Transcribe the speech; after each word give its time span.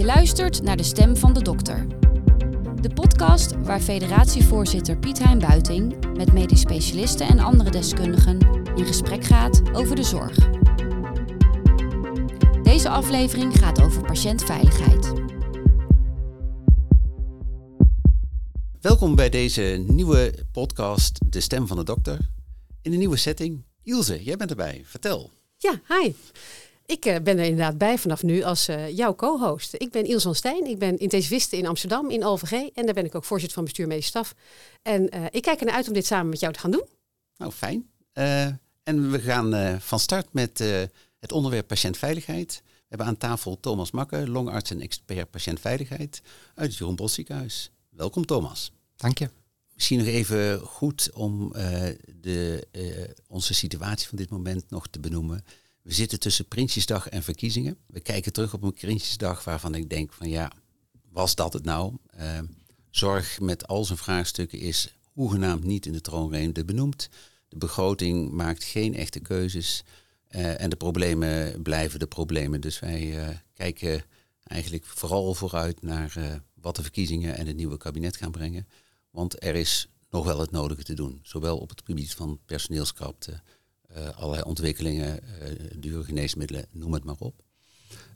Je 0.00 0.06
luistert 0.06 0.62
naar 0.62 0.76
de 0.76 0.82
stem 0.82 1.16
van 1.16 1.32
de 1.32 1.42
dokter. 1.42 1.86
De 2.80 2.90
podcast 2.94 3.52
waar 3.62 3.80
federatievoorzitter 3.80 4.98
Piet 4.98 5.18
Hein 5.18 5.38
Buiting 5.38 6.14
met 6.16 6.32
medisch 6.32 6.60
specialisten 6.60 7.26
en 7.26 7.38
andere 7.38 7.70
deskundigen 7.70 8.38
in 8.74 8.86
gesprek 8.86 9.24
gaat 9.24 9.62
over 9.72 9.96
de 9.96 10.02
zorg. 10.02 10.36
Deze 12.62 12.88
aflevering 12.88 13.58
gaat 13.58 13.82
over 13.82 14.02
patiëntveiligheid. 14.02 15.12
Welkom 18.80 19.14
bij 19.14 19.28
deze 19.28 19.84
nieuwe 19.86 20.34
podcast 20.52 21.32
De 21.32 21.40
Stem 21.40 21.66
van 21.66 21.76
de 21.76 21.84
Dokter. 21.84 22.18
In 22.82 22.92
een 22.92 22.98
nieuwe 22.98 23.16
setting. 23.16 23.64
Ilse, 23.82 24.22
jij 24.22 24.36
bent 24.36 24.50
erbij. 24.50 24.82
Vertel. 24.84 25.30
Ja, 25.56 25.80
hi. 25.88 26.12
Ik 26.90 27.06
uh, 27.06 27.16
ben 27.22 27.38
er 27.38 27.44
inderdaad 27.44 27.78
bij 27.78 27.98
vanaf 27.98 28.22
nu 28.22 28.42
als 28.42 28.68
uh, 28.68 28.96
jouw 28.96 29.14
co-host. 29.14 29.74
Ik 29.74 29.90
ben 29.90 30.04
Ilse 30.04 30.26
van 30.26 30.34
Stijn. 30.34 30.66
Ik 30.66 30.78
ben 30.78 30.98
intensiviste 30.98 31.56
in 31.56 31.66
Amsterdam, 31.66 32.10
in 32.10 32.24
OVG. 32.24 32.52
En 32.52 32.84
daar 32.84 32.94
ben 32.94 33.04
ik 33.04 33.14
ook 33.14 33.24
voorzitter 33.24 33.56
van 33.56 33.64
bestuur 33.64 33.86
medisch 33.86 34.06
staf. 34.06 34.34
En 34.82 35.16
uh, 35.16 35.24
ik 35.30 35.42
kijk 35.42 35.60
ernaar 35.60 35.74
uit 35.74 35.88
om 35.88 35.94
dit 35.94 36.06
samen 36.06 36.28
met 36.28 36.40
jou 36.40 36.52
te 36.52 36.58
gaan 36.58 36.70
doen. 36.70 36.84
Nou, 37.36 37.52
fijn. 37.52 37.90
en 38.82 39.10
we 39.10 39.20
gaan 39.20 39.80
van 39.80 39.98
start 39.98 40.32
met 40.32 40.58
het 41.18 41.32
onderwerp 41.32 41.66
patiëntveiligheid. 41.66 42.62
We 42.64 42.84
hebben 42.88 43.06
aan 43.06 43.16
tafel 43.16 43.60
Thomas 43.60 43.90
Makke, 43.90 44.28
longarts 44.28 44.70
en 44.70 44.80
expert 44.80 45.30
patiëntveiligheid 45.30 46.22
uit 46.54 46.68
het 46.68 46.76
Jeroen 46.76 46.96
Bos 46.96 47.14
ziekenhuis. 47.14 47.70
Welkom 47.90 48.26
Thomas. 48.26 48.72
Dank 48.96 49.18
je. 49.18 49.30
Misschien 49.74 49.98
nog 49.98 50.06
even 50.06 50.60
goed 50.60 51.10
om 51.14 51.52
de, 52.20 52.66
onze 53.28 53.54
situatie 53.54 54.08
van 54.08 54.18
dit 54.18 54.30
moment 54.30 54.70
nog 54.70 54.86
te 54.86 55.00
benoemen. 55.00 55.44
We 55.90 55.96
zitten 55.96 56.20
tussen 56.20 56.48
Prinsjesdag 56.48 57.08
en 57.08 57.22
verkiezingen. 57.22 57.76
We 57.86 58.00
kijken 58.00 58.32
terug 58.32 58.54
op 58.54 58.62
een 58.62 58.72
Prinsjesdag 58.72 59.44
waarvan 59.44 59.74
ik 59.74 59.88
denk 59.90 60.12
van 60.12 60.28
ja, 60.28 60.52
was 61.08 61.34
dat 61.34 61.52
het 61.52 61.64
nou? 61.64 61.96
Uh, 62.20 62.38
zorg 62.90 63.40
met 63.40 63.66
al 63.66 63.84
zijn 63.84 63.98
vraagstukken 63.98 64.58
is 64.58 64.94
hoegenaamd 65.12 65.64
niet 65.64 65.86
in 65.86 65.92
de 65.92 66.00
troonrede 66.00 66.64
benoemd. 66.64 67.08
De 67.48 67.56
begroting 67.56 68.30
maakt 68.30 68.64
geen 68.64 68.94
echte 68.94 69.20
keuzes. 69.20 69.84
Uh, 70.30 70.60
en 70.60 70.70
de 70.70 70.76
problemen 70.76 71.62
blijven 71.62 71.98
de 71.98 72.06
problemen. 72.06 72.60
Dus 72.60 72.78
wij 72.78 73.28
uh, 73.28 73.28
kijken 73.54 74.04
eigenlijk 74.42 74.84
vooral 74.84 75.34
vooruit 75.34 75.82
naar 75.82 76.42
wat 76.54 76.76
de 76.76 76.82
verkiezingen 76.82 77.36
en 77.36 77.46
het 77.46 77.56
nieuwe 77.56 77.76
kabinet 77.76 78.16
gaan 78.16 78.30
brengen. 78.30 78.68
Want 79.10 79.44
er 79.44 79.54
is 79.54 79.88
nog 80.10 80.24
wel 80.24 80.40
het 80.40 80.50
nodige 80.50 80.82
te 80.82 80.94
doen. 80.94 81.20
Zowel 81.22 81.58
op 81.58 81.68
het 81.68 81.82
gebied 81.84 82.14
van 82.14 82.40
personeelskrapte, 82.46 83.42
allerlei 84.16 84.42
ontwikkelingen, 84.42 85.20
uh, 85.42 85.48
dure 85.76 86.04
geneesmiddelen, 86.04 86.66
noem 86.70 86.92
het 86.92 87.04
maar 87.04 87.16
op. 87.18 87.42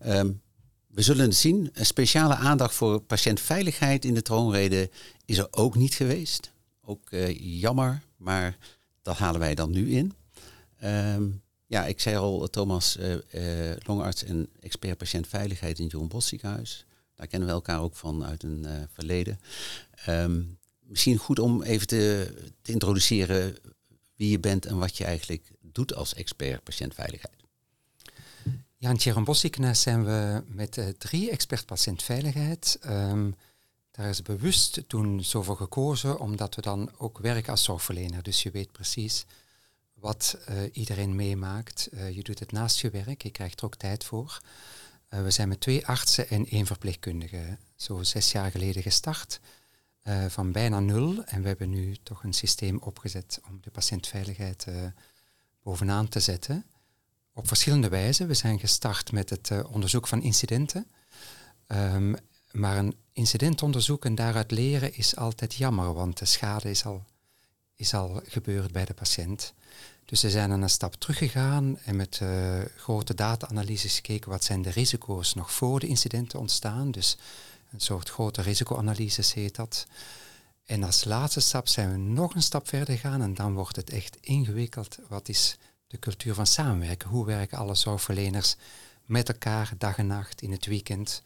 Um, 0.07 0.43
we 0.87 1.03
zullen 1.03 1.25
het 1.25 1.35
zien. 1.35 1.71
Een 1.73 1.87
speciale 1.87 2.35
aandacht 2.35 2.75
voor 2.75 3.01
patiëntveiligheid 3.01 4.05
in 4.05 4.15
de 4.15 4.23
troonrede 4.23 4.91
is 5.25 5.39
er 5.39 5.49
ook 5.51 5.75
niet 5.75 5.95
geweest. 5.95 6.53
Ook 6.81 7.11
uh, 7.11 7.61
jammer, 7.61 8.03
maar 8.17 8.57
dat 9.03 9.17
halen 9.17 9.41
wij 9.41 9.55
dan 9.55 9.71
nu 9.71 9.91
in. 9.91 10.13
Um, 10.85 11.43
ja, 11.67 11.87
ik 11.87 12.01
zei 12.01 12.17
al, 12.17 12.49
Thomas, 12.51 12.99
longarts 13.87 14.25
en 14.25 14.49
expert 14.61 14.99
patiëntveiligheid 14.99 15.79
in 15.79 15.91
het 15.93 16.09
Bos 16.09 16.27
ziekenhuis. 16.27 16.87
Daar 17.15 17.27
kennen 17.27 17.49
we 17.49 17.55
elkaar 17.55 17.81
ook 17.81 17.97
van 17.97 18.25
uit 18.25 18.43
een 18.43 18.67
verleden. 18.93 19.41
Um, 20.09 20.59
misschien 20.81 21.17
goed 21.17 21.39
om 21.39 21.63
even 21.63 21.87
te, 21.87 22.35
te 22.63 22.73
introduceren 22.73 23.57
wie 24.17 24.31
je 24.31 24.39
bent 24.39 24.67
en 24.67 24.79
wat 24.79 24.97
je 24.97 25.05
eigenlijk 25.05 25.51
doet 25.61 25.95
als 25.95 26.15
expert 26.15 26.63
patiëntveiligheid? 26.63 27.45
Ja, 28.77 28.95
in 29.15 29.25
Bossiekenes 29.25 29.83
zijn 29.83 30.05
we 30.05 30.43
met 30.47 30.77
uh, 30.77 30.89
drie 30.89 31.31
expert 31.31 31.67
patiëntveiligheid. 31.67 32.79
Um, 32.87 33.35
daar 33.91 34.09
is 34.09 34.23
bewust 34.23 34.83
toen 34.87 35.25
zo 35.25 35.43
voor 35.43 35.57
gekozen, 35.57 36.19
omdat 36.19 36.55
we 36.55 36.63
dan 36.63 36.91
ook 36.97 37.19
werken 37.19 37.51
als 37.51 37.65
zorgverlener. 37.65 38.23
Dus 38.23 38.43
je 38.43 38.51
weet 38.51 38.73
precies 38.73 39.25
wat 39.95 40.39
uh, 40.49 40.57
iedereen 40.73 41.15
meemaakt. 41.15 41.89
Uh, 41.93 42.11
je 42.11 42.23
doet 42.23 42.39
het 42.39 42.53
naast 42.53 42.81
je 42.81 42.91
werk, 42.91 43.23
je 43.23 43.31
krijgt 43.31 43.61
er 43.61 43.67
ook 43.67 43.77
tijd 43.77 44.05
voor. 44.05 44.41
we 45.09 45.31
zijn 45.31 45.49
met 45.49 45.61
twee 45.61 45.87
artsen 45.87 46.29
en 46.29 46.47
één 46.47 46.67
verpleegkundige 46.67 47.59
zo 47.77 48.03
zes 48.03 48.33
jaar 48.33 48.51
geleden 48.51 48.83
gestart. 48.83 49.41
Van 50.29 50.53
bijna 50.53 50.81
nul. 50.81 51.25
En 51.25 51.43
we 51.43 51.49
hebben 51.49 51.71
nu 51.71 51.97
toch 52.03 52.25
een 52.25 52.33
systeem 52.33 52.79
opgezet 52.79 53.41
om 53.49 53.59
de 53.61 53.71
patiëntveiligheid 53.71 54.67
bovenaan 55.63 56.09
te 56.09 56.21
zetten. 56.21 56.65
Op 57.33 57.49
verschillende 57.49 57.89
wijzen. 57.89 58.27
We 58.27 58.35
zijn 58.35 58.59
gestart 58.59 59.13
met 59.13 59.31
het 59.31 59.51
uh, 59.51 59.73
onderzoek 59.73 60.07
van 60.07 60.23
incidenten. 60.23 60.87
Um, 61.67 62.17
maar 62.53 62.77
een 62.77 62.97
incidentonderzoek 63.13 64.05
en 64.05 64.15
daaruit 64.15 64.51
leren 64.51 64.95
is 64.95 65.17
altijd 65.17 65.55
jammer, 65.55 65.95
want 65.95 66.19
de 66.19 66.25
schade 66.25 66.71
is 66.71 66.85
al, 66.85 67.05
is 67.75 67.95
al 67.95 68.21
gebeurd 68.25 68.73
bij 68.73 68.85
de 68.85 68.95
patiënt. 68.95 69.55
Dus 70.05 70.23
we 70.23 70.31
zijn 70.31 70.51
een 70.51 70.71
stap 70.71 70.95
teruggegaan 70.95 71.79
en 71.85 71.97
met 71.97 72.21
grote 72.77 73.15
data-analyses 73.15 73.95
gekeken 73.95 74.31
wat 74.31 74.45
zijn 74.45 74.63
de 74.63 74.71
risico's 74.71 75.35
nog 75.35 75.53
voor 75.53 75.81
de 75.81 75.87
incidenten 75.87 76.39
ontstaan. 76.39 76.91
Dus 76.91 77.17
een 77.75 77.81
soort 77.81 78.11
grote 78.11 78.43
risicoanalyses 78.43 79.33
heet 79.33 79.55
dat. 79.55 79.87
En 80.65 80.83
als 80.83 81.05
laatste 81.05 81.41
stap 81.41 81.69
zijn 81.69 81.91
we 81.91 81.97
nog 81.97 82.35
een 82.35 82.43
stap 82.43 82.69
verder 82.69 82.95
gegaan 82.95 83.23
en 83.23 83.35
dan 83.35 83.55
wordt 83.55 83.77
het 83.77 83.91
echt 83.91 84.17
ingewikkeld. 84.21 84.99
Wat 85.09 85.29
is 85.29 85.59
de 85.87 85.99
cultuur 85.99 86.35
van 86.35 86.47
samenwerken? 86.47 87.09
Hoe 87.09 87.27
werken 87.27 87.59
alle 87.59 87.75
zorgverleners 87.75 88.57
met 89.05 89.29
elkaar 89.29 89.73
dag 89.79 89.99
en 89.99 90.07
nacht 90.07 90.43
in 90.43 90.53
het 90.53 90.67
weekend? 90.67 91.23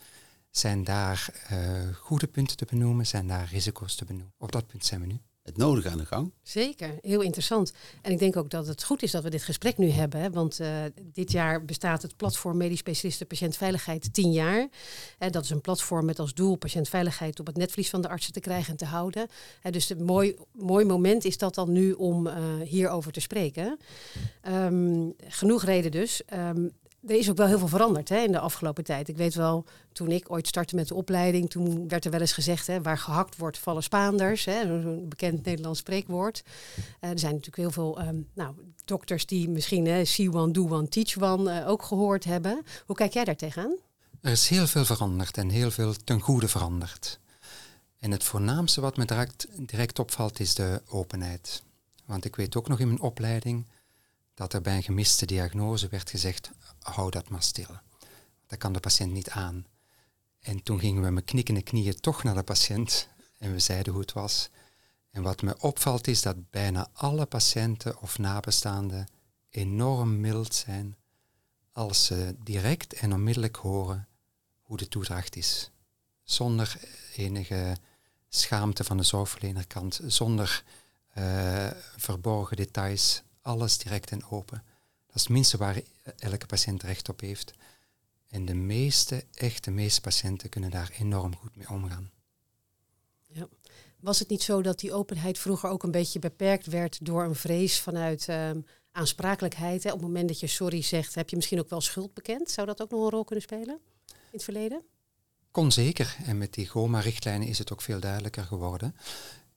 Zijn 0.50 0.84
daar 0.84 1.28
uh, 1.52 1.94
goede 1.94 2.26
punten 2.26 2.56
te 2.56 2.64
benoemen? 2.64 3.06
Zijn 3.06 3.26
daar 3.26 3.48
risico's 3.50 3.94
te 3.94 4.04
benoemen? 4.04 4.32
Op 4.38 4.52
dat 4.52 4.66
punt 4.66 4.84
zijn 4.84 5.00
we 5.00 5.06
nu 5.06 5.20
het 5.56 5.86
aan 5.86 5.98
de 5.98 6.06
gang. 6.06 6.32
Zeker, 6.42 6.98
heel 7.00 7.20
interessant. 7.20 7.72
En 8.02 8.12
ik 8.12 8.18
denk 8.18 8.36
ook 8.36 8.50
dat 8.50 8.66
het 8.66 8.84
goed 8.84 9.02
is 9.02 9.10
dat 9.10 9.22
we 9.22 9.30
dit 9.30 9.42
gesprek 9.42 9.78
nu 9.78 9.88
hebben. 9.88 10.32
Want 10.32 10.60
uh, 10.60 10.68
dit 11.12 11.32
jaar 11.32 11.64
bestaat 11.64 12.02
het 12.02 12.16
platform 12.16 12.56
Medisch 12.56 12.78
Specialisten 12.78 13.26
Patiëntveiligheid 13.26 14.14
10 14.14 14.32
jaar. 14.32 14.68
Uh, 15.18 15.30
dat 15.30 15.44
is 15.44 15.50
een 15.50 15.60
platform 15.60 16.04
met 16.04 16.18
als 16.18 16.34
doel 16.34 16.56
patiëntveiligheid 16.56 17.40
op 17.40 17.46
het 17.46 17.56
netvlies 17.56 17.90
van 17.90 18.00
de 18.00 18.08
artsen 18.08 18.32
te 18.32 18.40
krijgen 18.40 18.70
en 18.70 18.76
te 18.76 18.84
houden. 18.84 19.28
Uh, 19.62 19.72
dus 19.72 19.90
een 19.90 20.04
mooi, 20.04 20.36
mooi 20.52 20.84
moment 20.84 21.24
is 21.24 21.38
dat 21.38 21.54
dan 21.54 21.72
nu 21.72 21.92
om 21.92 22.28
hierover 22.62 23.12
te 23.12 23.20
spreken. 23.20 23.78
Um, 24.48 25.14
genoeg 25.28 25.64
reden 25.64 25.90
dus. 25.90 26.22
Um, 26.34 26.72
er 27.06 27.16
is 27.16 27.30
ook 27.30 27.36
wel 27.36 27.46
heel 27.46 27.58
veel 27.58 27.68
veranderd 27.68 28.08
hè, 28.08 28.18
in 28.18 28.32
de 28.32 28.38
afgelopen 28.38 28.84
tijd. 28.84 29.08
Ik 29.08 29.16
weet 29.16 29.34
wel, 29.34 29.64
toen 29.92 30.10
ik 30.10 30.30
ooit 30.30 30.46
startte 30.46 30.74
met 30.74 30.88
de 30.88 30.94
opleiding, 30.94 31.50
toen 31.50 31.88
werd 31.88 32.04
er 32.04 32.10
wel 32.10 32.20
eens 32.20 32.32
gezegd, 32.32 32.66
hè, 32.66 32.82
waar 32.82 32.98
gehakt 32.98 33.36
wordt, 33.36 33.58
vallen 33.58 33.82
Spaanders. 33.82 34.46
Een 34.46 35.08
bekend 35.08 35.44
Nederlands 35.44 35.78
spreekwoord. 35.78 36.42
Uh, 36.76 37.10
er 37.10 37.18
zijn 37.18 37.32
natuurlijk 37.32 37.56
heel 37.56 37.70
veel 37.70 38.00
um, 38.00 38.28
nou, 38.34 38.54
dokters 38.84 39.26
die 39.26 39.48
misschien 39.48 39.86
hè, 39.86 40.04
see 40.04 40.32
one, 40.32 40.52
do 40.52 40.68
one, 40.68 40.88
teach 40.88 41.22
one 41.22 41.60
uh, 41.60 41.68
ook 41.68 41.82
gehoord 41.82 42.24
hebben. 42.24 42.64
Hoe 42.86 42.96
kijk 42.96 43.12
jij 43.12 43.24
daar 43.24 43.36
tegenaan? 43.36 43.76
Er 44.20 44.30
is 44.30 44.48
heel 44.48 44.66
veel 44.66 44.84
veranderd 44.84 45.36
en 45.36 45.48
heel 45.48 45.70
veel 45.70 45.94
ten 46.04 46.20
goede 46.20 46.48
veranderd. 46.48 47.20
En 47.98 48.10
het 48.10 48.24
voornaamste 48.24 48.80
wat 48.80 48.96
me 48.96 49.28
direct 49.56 49.98
opvalt 49.98 50.40
is 50.40 50.54
de 50.54 50.82
openheid. 50.88 51.62
Want 52.04 52.24
ik 52.24 52.36
weet 52.36 52.56
ook 52.56 52.68
nog 52.68 52.80
in 52.80 52.86
mijn 52.86 53.00
opleiding 53.00 53.66
dat 54.38 54.52
er 54.52 54.60
bij 54.60 54.76
een 54.76 54.82
gemiste 54.82 55.26
diagnose 55.26 55.88
werd 55.88 56.10
gezegd, 56.10 56.50
hou 56.80 57.10
dat 57.10 57.28
maar 57.28 57.42
stil. 57.42 57.78
Dat 58.46 58.58
kan 58.58 58.72
de 58.72 58.80
patiënt 58.80 59.12
niet 59.12 59.30
aan. 59.30 59.66
En 60.40 60.62
toen 60.62 60.78
gingen 60.78 61.02
we 61.02 61.10
met 61.10 61.24
knikkende 61.24 61.62
knieën 61.62 62.00
toch 62.00 62.22
naar 62.22 62.34
de 62.34 62.42
patiënt 62.42 63.08
en 63.38 63.52
we 63.52 63.58
zeiden 63.58 63.92
hoe 63.92 64.02
het 64.02 64.12
was. 64.12 64.48
En 65.10 65.22
wat 65.22 65.42
me 65.42 65.60
opvalt 65.60 66.06
is 66.06 66.22
dat 66.22 66.50
bijna 66.50 66.88
alle 66.92 67.26
patiënten 67.26 68.00
of 68.00 68.18
nabestaanden 68.18 69.08
enorm 69.50 70.20
mild 70.20 70.54
zijn 70.54 70.96
als 71.72 72.04
ze 72.04 72.36
direct 72.42 72.92
en 72.92 73.12
onmiddellijk 73.12 73.56
horen 73.56 74.08
hoe 74.62 74.76
de 74.76 74.88
toedracht 74.88 75.36
is. 75.36 75.70
Zonder 76.22 76.80
enige 77.16 77.76
schaamte 78.28 78.84
van 78.84 78.96
de 78.96 79.02
zorgverlenerkant, 79.02 80.00
zonder 80.06 80.64
uh, 81.18 81.70
verborgen 81.96 82.56
details, 82.56 83.22
alles 83.48 83.78
direct 83.78 84.10
en 84.10 84.24
open. 84.30 84.62
Dat 85.06 85.16
is 85.16 85.22
het 85.22 85.32
minste 85.32 85.56
waar 85.56 85.80
elke 86.18 86.46
patiënt 86.46 86.82
recht 86.82 87.08
op 87.08 87.20
heeft. 87.20 87.52
En 88.28 88.44
de 88.44 88.54
meeste, 88.54 89.24
echt 89.34 89.64
de 89.64 89.70
meeste 89.70 90.00
patiënten 90.00 90.48
kunnen 90.48 90.70
daar 90.70 90.90
enorm 90.98 91.36
goed 91.36 91.56
mee 91.56 91.68
omgaan. 91.68 92.10
Ja. 93.26 93.48
Was 94.00 94.18
het 94.18 94.28
niet 94.28 94.42
zo 94.42 94.62
dat 94.62 94.78
die 94.78 94.92
openheid 94.92 95.38
vroeger 95.38 95.70
ook 95.70 95.82
een 95.82 95.90
beetje 95.90 96.18
beperkt 96.18 96.66
werd 96.66 97.04
door 97.04 97.24
een 97.24 97.34
vrees 97.34 97.80
vanuit 97.80 98.28
um, 98.28 98.66
aansprakelijkheid? 98.92 99.82
Hè? 99.82 99.90
Op 99.92 99.98
het 99.98 100.06
moment 100.06 100.28
dat 100.28 100.40
je 100.40 100.46
sorry 100.46 100.82
zegt, 100.82 101.14
heb 101.14 101.28
je 101.28 101.36
misschien 101.36 101.58
ook 101.58 101.70
wel 101.70 101.80
schuld 101.80 102.14
bekend. 102.14 102.50
Zou 102.50 102.66
dat 102.66 102.82
ook 102.82 102.90
nog 102.90 103.02
een 103.02 103.10
rol 103.10 103.24
kunnen 103.24 103.44
spelen 103.44 103.80
in 104.08 104.14
het 104.30 104.44
verleden? 104.44 104.82
Kon 105.50 105.72
zeker. 105.72 106.16
En 106.24 106.38
met 106.38 106.54
die 106.54 106.68
GOMA-richtlijnen 106.68 107.48
is 107.48 107.58
het 107.58 107.72
ook 107.72 107.82
veel 107.82 108.00
duidelijker 108.00 108.44
geworden. 108.44 108.96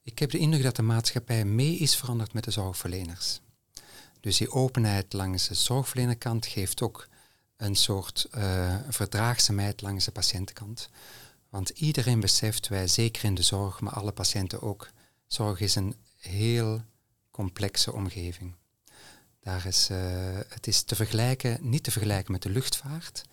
Ik 0.02 0.18
heb 0.18 0.30
de 0.30 0.38
indruk 0.38 0.62
dat 0.62 0.76
de 0.76 0.82
maatschappij 0.82 1.44
mee 1.44 1.76
is 1.76 1.96
veranderd 1.96 2.32
met 2.32 2.44
de 2.44 2.50
zorgverleners. 2.50 3.40
Dus 4.22 4.36
die 4.36 4.50
openheid 4.50 5.12
langs 5.12 5.48
de 5.48 5.54
zorgverlenerkant 5.54 6.46
geeft 6.46 6.82
ook 6.82 7.08
een 7.56 7.74
soort 7.74 8.28
uh, 8.34 8.76
verdraagzaamheid 8.88 9.80
langs 9.80 10.04
de 10.04 10.10
patiëntenkant. 10.10 10.88
Want 11.48 11.68
iedereen 11.68 12.20
beseft, 12.20 12.68
wij 12.68 12.86
zeker 12.86 13.24
in 13.24 13.34
de 13.34 13.42
zorg, 13.42 13.80
maar 13.80 13.92
alle 13.92 14.12
patiënten 14.12 14.62
ook, 14.62 14.90
zorg 15.26 15.60
is 15.60 15.74
een 15.74 15.94
heel 16.16 16.82
complexe 17.30 17.92
omgeving. 17.92 18.54
Daar 19.40 19.66
is, 19.66 19.88
uh, 19.90 19.98
het 20.48 20.66
is 20.66 20.82
te 20.82 20.94
vergelijken, 20.94 21.58
niet 21.60 21.82
te 21.82 21.90
vergelijken 21.90 22.32
met 22.32 22.42
de 22.42 22.50
luchtvaart. 22.50 23.24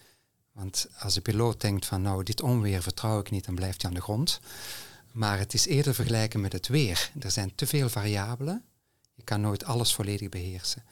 Want 0.51 0.87
als 0.99 1.13
de 1.13 1.21
piloot 1.21 1.61
denkt 1.61 1.85
van 1.85 2.01
nou, 2.01 2.23
dit 2.23 2.41
onweer 2.41 2.81
vertrouw 2.81 3.19
ik 3.19 3.31
niet, 3.31 3.45
dan 3.45 3.55
blijft 3.55 3.81
hij 3.81 3.91
aan 3.91 3.97
de 3.97 4.03
grond. 4.03 4.39
Maar 5.11 5.39
het 5.39 5.53
is 5.53 5.65
eerder 5.65 5.93
vergelijken 5.93 6.41
met 6.41 6.53
het 6.53 6.67
weer. 6.67 7.11
Er 7.19 7.31
zijn 7.31 7.55
te 7.55 7.67
veel 7.67 7.89
variabelen. 7.89 8.63
Je 9.19 9.25
kan 9.25 9.41
nooit 9.41 9.63
alles 9.63 9.93
volledig 9.93 10.29
beheersen. 10.29 10.83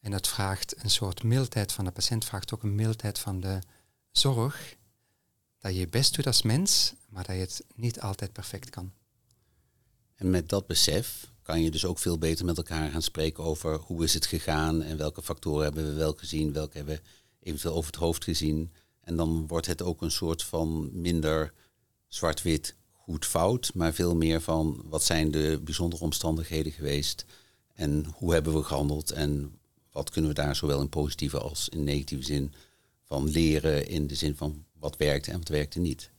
En 0.00 0.10
dat 0.10 0.28
vraagt 0.28 0.84
een 0.84 0.90
soort 0.90 1.22
mildheid 1.22 1.72
van 1.72 1.84
de 1.84 1.90
patiënt, 1.90 2.24
vraagt 2.24 2.54
ook 2.54 2.62
een 2.62 2.74
mildheid 2.74 3.18
van 3.18 3.40
de 3.40 3.58
zorg. 4.10 4.76
Dat 5.58 5.72
je 5.72 5.78
je 5.78 5.88
best 5.88 6.14
doet 6.14 6.26
als 6.26 6.42
mens, 6.42 6.94
maar 7.08 7.24
dat 7.24 7.34
je 7.34 7.40
het 7.40 7.64
niet 7.74 8.00
altijd 8.00 8.32
perfect 8.32 8.70
kan. 8.70 8.92
En 10.14 10.30
met 10.30 10.48
dat 10.48 10.66
besef 10.66 11.32
kan 11.42 11.62
je 11.62 11.70
dus 11.70 11.84
ook 11.84 11.98
veel 11.98 12.18
beter 12.18 12.44
met 12.44 12.56
elkaar 12.56 12.90
gaan 12.90 13.02
spreken 13.02 13.44
over 13.44 13.78
hoe 13.78 14.04
is 14.04 14.14
het 14.14 14.26
gegaan 14.26 14.82
en 14.82 14.96
welke 14.96 15.22
factoren 15.22 15.64
hebben 15.64 15.84
we 15.86 15.92
wel 15.92 16.12
gezien, 16.12 16.52
welke 16.52 16.76
hebben 16.76 16.94
we 16.94 17.02
eventueel 17.40 17.74
over 17.74 17.90
het 17.90 18.00
hoofd 18.00 18.24
gezien. 18.24 18.72
En 19.00 19.16
dan 19.16 19.46
wordt 19.46 19.66
het 19.66 19.82
ook 19.82 20.02
een 20.02 20.10
soort 20.10 20.42
van 20.42 21.00
minder 21.00 21.52
zwart-wit, 22.08 22.76
goed-fout, 22.92 23.74
maar 23.74 23.92
veel 23.92 24.16
meer 24.16 24.40
van 24.40 24.82
wat 24.84 25.04
zijn 25.04 25.30
de 25.30 25.60
bijzondere 25.64 26.02
omstandigheden 26.02 26.72
geweest 26.72 27.24
en 27.80 28.04
hoe 28.14 28.32
hebben 28.32 28.54
we 28.54 28.62
gehandeld 28.62 29.10
en 29.10 29.58
wat 29.92 30.10
kunnen 30.10 30.30
we 30.30 30.36
daar 30.36 30.56
zowel 30.56 30.80
in 30.80 30.88
positieve 30.88 31.38
als 31.38 31.68
in 31.68 31.84
negatieve 31.84 32.24
zin 32.24 32.52
van 33.04 33.28
leren 33.28 33.88
in 33.88 34.06
de 34.06 34.14
zin 34.14 34.36
van 34.36 34.64
wat 34.78 34.96
werkte 34.96 35.30
en 35.30 35.38
wat 35.38 35.48
werkte 35.48 35.78
niet. 35.78 36.10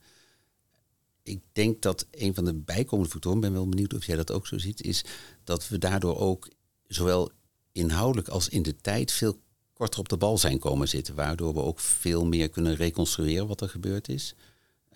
Ik 1.22 1.40
denk 1.52 1.82
dat 1.82 2.06
een 2.10 2.34
van 2.34 2.44
de 2.44 2.54
bijkomende 2.54 3.10
factoren, 3.10 3.40
ben 3.40 3.52
wel 3.52 3.68
benieuwd 3.68 3.94
of 3.94 4.06
jij 4.06 4.16
dat 4.16 4.30
ook 4.30 4.46
zo 4.46 4.58
ziet, 4.58 4.82
is 4.82 5.04
dat 5.44 5.68
we 5.68 5.78
daardoor 5.78 6.18
ook 6.18 6.48
zowel 6.86 7.30
inhoudelijk 7.72 8.28
als 8.28 8.48
in 8.48 8.62
de 8.62 8.76
tijd 8.76 9.12
veel 9.12 9.38
korter 9.72 10.00
op 10.00 10.08
de 10.08 10.16
bal 10.16 10.38
zijn 10.38 10.58
komen 10.58 10.88
zitten, 10.88 11.14
waardoor 11.14 11.54
we 11.54 11.60
ook 11.60 11.80
veel 11.80 12.26
meer 12.26 12.48
kunnen 12.48 12.74
reconstrueren 12.74 13.46
wat 13.46 13.60
er 13.60 13.68
gebeurd 13.68 14.08
is. 14.08 14.34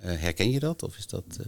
Uh, 0.05 0.21
herken 0.21 0.51
je 0.51 0.59
dat? 0.59 0.83
Of 0.83 0.97
is 0.97 1.07
dat 1.07 1.25
uh... 1.41 1.47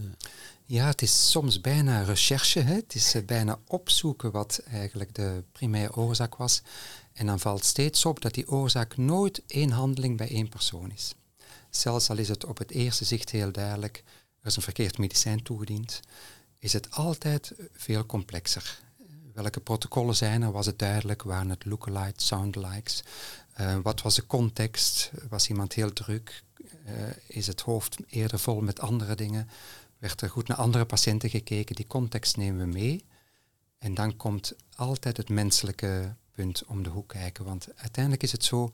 Ja, 0.64 0.86
het 0.86 1.02
is 1.02 1.30
soms 1.30 1.60
bijna 1.60 2.02
recherche. 2.02 2.60
Hè? 2.60 2.74
Het 2.74 2.94
is 2.94 3.14
uh, 3.14 3.24
bijna 3.24 3.58
opzoeken 3.66 4.30
wat 4.30 4.62
eigenlijk 4.70 5.14
de 5.14 5.42
primaire 5.52 5.96
oorzaak 5.96 6.36
was. 6.36 6.62
En 7.12 7.26
dan 7.26 7.40
valt 7.40 7.64
steeds 7.64 8.04
op 8.04 8.20
dat 8.20 8.34
die 8.34 8.48
oorzaak 8.48 8.96
nooit 8.96 9.42
één 9.46 9.70
handeling 9.70 10.16
bij 10.16 10.28
één 10.28 10.48
persoon 10.48 10.92
is. 10.92 11.14
Zelfs 11.70 12.10
al 12.10 12.16
is 12.16 12.28
het 12.28 12.44
op 12.44 12.58
het 12.58 12.70
eerste 12.70 13.04
zicht 13.04 13.30
heel 13.30 13.52
duidelijk, 13.52 14.04
er 14.40 14.46
is 14.46 14.56
een 14.56 14.62
verkeerd 14.62 14.98
medicijn 14.98 15.42
toegediend, 15.42 16.00
is 16.58 16.72
het 16.72 16.90
altijd 16.90 17.52
veel 17.72 18.06
complexer. 18.06 18.80
Welke 19.34 19.60
protocollen 19.60 20.16
zijn 20.16 20.42
er? 20.42 20.52
Was 20.52 20.66
het 20.66 20.78
duidelijk? 20.78 21.22
Waren 21.22 21.50
het 21.50 21.64
lookalikes, 21.64 22.26
soundalikes? 22.26 23.02
Uh, 23.60 23.76
wat 23.82 24.02
was 24.02 24.14
de 24.14 24.26
context? 24.26 25.10
Was 25.28 25.48
iemand 25.48 25.72
heel 25.72 25.92
druk? 25.92 26.42
Uh, 26.86 26.92
is 27.26 27.46
het 27.46 27.60
hoofd 27.60 27.96
eerder 28.06 28.38
vol 28.38 28.60
met 28.60 28.80
andere 28.80 29.14
dingen? 29.14 29.48
Werd 29.98 30.20
er 30.20 30.30
goed 30.30 30.48
naar 30.48 30.56
andere 30.56 30.84
patiënten 30.84 31.30
gekeken? 31.30 31.74
Die 31.74 31.86
context 31.86 32.36
nemen 32.36 32.66
we 32.66 32.72
mee. 32.72 33.04
En 33.78 33.94
dan 33.94 34.16
komt 34.16 34.52
altijd 34.74 35.16
het 35.16 35.28
menselijke 35.28 36.14
punt 36.32 36.64
om 36.66 36.82
de 36.82 36.88
hoek 36.88 37.08
kijken. 37.08 37.44
Want 37.44 37.68
uiteindelijk 37.76 38.22
is 38.22 38.32
het 38.32 38.44
zo, 38.44 38.72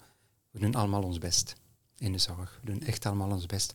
we 0.51 0.59
doen 0.59 0.75
allemaal 0.75 1.03
ons 1.03 1.19
best 1.19 1.55
in 1.99 2.13
de 2.13 2.19
zorg. 2.19 2.59
We 2.61 2.71
doen 2.71 2.83
echt 2.83 3.07
allemaal 3.07 3.31
ons 3.31 3.47
best. 3.47 3.75